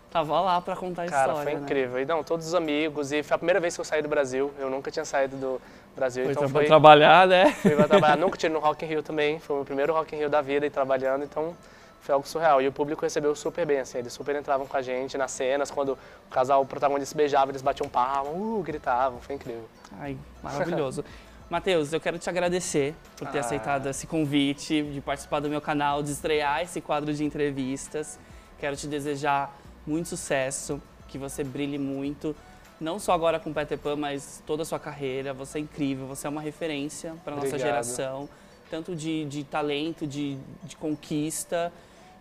tava 0.10 0.42
lá 0.42 0.60
pra 0.60 0.76
contar 0.76 1.04
a 1.04 1.06
Cara, 1.06 1.28
história, 1.28 1.52
foi 1.52 1.60
né? 1.60 1.64
incrível. 1.64 2.02
E 2.02 2.06
não, 2.06 2.24
todos 2.24 2.48
os 2.48 2.56
amigos. 2.56 3.12
E 3.12 3.22
foi 3.22 3.36
a 3.36 3.38
primeira 3.38 3.60
vez 3.60 3.76
que 3.76 3.80
eu 3.80 3.86
saí 3.86 4.02
do 4.02 4.10
Brasil. 4.10 4.52
Eu 4.58 4.68
nunca 4.68 4.90
tinha 4.90 5.06
saído 5.06 5.38
do 5.38 5.62
Brasil. 5.96 6.24
Foi 6.24 6.32
então 6.32 6.44
pra 6.44 6.52
foi. 6.52 6.66
trabalhar, 6.66 7.28
né? 7.28 7.52
Fui 7.54 7.76
pra 7.76 7.88
trabalhar. 7.88 8.18
nunca 8.18 8.36
tive 8.36 8.52
no 8.52 8.60
Rock 8.60 8.84
in 8.84 8.88
Rio 8.88 9.04
também. 9.04 9.40
Foi 9.40 9.56
o 9.56 9.60
meu 9.60 9.66
primeiro 9.66 9.94
Rock 9.94 10.16
in 10.16 10.18
Rio 10.18 10.30
da 10.30 10.42
vida 10.42 10.66
e 10.66 10.72
trabalhando. 10.72 11.24
Então 11.24 11.56
foi 12.02 12.14
algo 12.14 12.28
surreal. 12.28 12.60
E 12.60 12.68
o 12.68 12.72
público 12.72 13.04
recebeu 13.04 13.36
super 13.36 13.64
bem, 13.64 13.80
assim. 13.80 14.00
Eles 14.00 14.14
super 14.14 14.36
entravam 14.36 14.66
com 14.66 14.76
a 14.76 14.82
gente 14.82 15.20
nas 15.20 15.30
cenas. 15.30 15.70
Quando 15.70 15.92
o 15.92 16.32
casal, 16.32 16.64
o 16.64 16.66
protagonista 16.66 17.12
se 17.12 17.16
beijava, 17.16 17.52
eles 17.52 17.62
batiam 17.62 17.88
palma, 17.88 18.32
uh, 18.32 18.64
gritavam. 18.64 19.20
Foi 19.22 19.36
incrível. 19.36 19.70
Ai, 20.00 20.18
maravilhoso. 20.42 21.06
Matheus, 21.50 21.94
eu 21.94 22.00
quero 22.02 22.20
te 22.20 22.30
agradecer 22.30 22.94
por 23.16 23.28
ter 23.30 23.38
Ah. 23.38 23.42
aceitado 23.42 23.88
esse 23.88 24.06
convite, 24.06 24.84
de 24.84 25.00
participar 25.00 25.40
do 25.40 25.50
meu 25.50 25.62
canal, 25.62 26.04
de 26.04 26.12
estrear 26.12 26.62
esse 26.62 26.82
quadro 26.82 27.14
de 27.14 27.24
entrevistas. 27.24 28.20
Quero 28.60 28.76
te 28.76 28.86
desejar 28.86 29.58
muito 29.86 30.10
sucesso, 30.10 30.82
que 31.08 31.18
você 31.18 31.46
brilhe 31.46 31.78
muito, 31.78 32.36
não 32.82 33.00
só 33.00 33.14
agora 33.14 33.40
com 33.40 33.54
Peter 33.54 33.78
Pan, 33.78 33.96
mas 33.96 34.44
toda 34.46 34.64
a 34.64 34.66
sua 34.66 34.78
carreira. 34.80 35.34
Você 35.34 35.58
é 35.58 35.62
incrível, 35.62 36.06
você 36.06 36.28
é 36.28 36.30
uma 36.30 36.42
referência 36.42 37.16
para 37.24 37.34
nossa 37.36 37.48
Obrigado. 37.48 37.66
geração, 37.68 38.28
tanto 38.70 38.94
de, 38.94 39.24
de 39.26 39.46
talento, 39.46 40.06
de, 40.06 40.38
de 40.64 40.76
conquista 40.76 41.72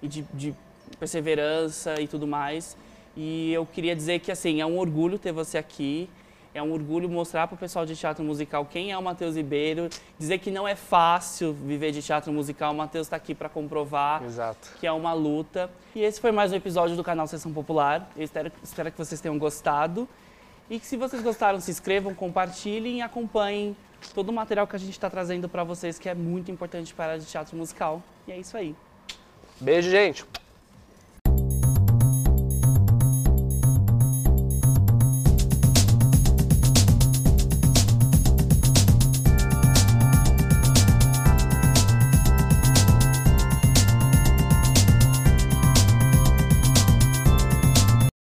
e 0.01 0.07
de, 0.07 0.23
de 0.33 0.55
perseverança 1.01 2.01
e 2.01 2.07
tudo 2.07 2.29
mais. 2.29 2.77
E 3.17 3.53
eu 3.53 3.67
queria 3.67 3.97
dizer 3.97 4.21
que 4.21 4.31
assim, 4.31 4.61
é 4.61 4.67
um 4.67 4.79
orgulho 4.79 5.19
ter 5.19 5.33
você 5.33 5.59
aqui. 5.59 6.09
É 6.57 6.63
um 6.63 6.73
orgulho 6.73 7.07
mostrar 7.07 7.47
para 7.47 7.55
o 7.55 7.59
pessoal 7.59 7.85
de 7.85 7.95
teatro 7.95 8.25
musical 8.25 8.65
quem 8.65 8.91
é 8.91 8.97
o 8.97 9.03
Matheus 9.03 9.37
Ribeiro, 9.37 9.91
dizer 10.19 10.39
que 10.39 10.51
não 10.51 10.67
é 10.67 10.75
fácil 10.75 11.53
viver 11.53 11.93
de 11.93 12.01
teatro 12.01 12.33
musical. 12.33 12.73
O 12.73 12.75
Matheus 12.75 13.09
está 13.09 13.17
aqui 13.17 13.35
para 13.35 13.47
comprovar 13.47 14.25
Exato. 14.25 14.71
que 14.81 14.87
é 14.87 14.91
uma 14.91 15.13
luta. 15.13 15.71
E 15.95 16.01
esse 16.01 16.19
foi 16.19 16.33
mais 16.33 16.53
um 16.53 16.55
episódio 16.55 16.97
do 16.97 17.05
canal 17.05 17.27
Sessão 17.27 17.53
Popular. 17.53 18.11
Eu 18.17 18.25
espero, 18.25 18.51
espero 18.63 18.91
que 18.91 18.97
vocês 18.97 19.21
tenham 19.21 19.39
gostado. 19.39 20.09
E 20.71 20.81
que 20.81 20.87
se 20.87 20.97
vocês 20.97 21.23
gostaram, 21.23 21.61
se 21.61 21.71
inscrevam, 21.71 22.15
compartilhem 22.15 23.01
e 23.01 23.03
acompanhem 23.03 23.77
todo 24.15 24.31
o 24.31 24.33
material 24.33 24.67
que 24.67 24.77
a 24.77 24.79
gente 24.79 24.93
está 24.93 25.11
trazendo 25.11 25.51
para 25.51 25.63
vocês, 25.63 25.99
que 25.99 26.09
é 26.09 26.15
muito 26.15 26.51
importante 26.51 26.95
para 26.95 27.05
a 27.05 27.09
área 27.09 27.21
de 27.21 27.27
teatro 27.27 27.55
musical. 27.55 28.03
E 28.27 28.33
é 28.33 28.39
isso 28.39 28.57
aí. 28.57 28.75
Beijo, 29.61 29.91
gente. 29.91 30.25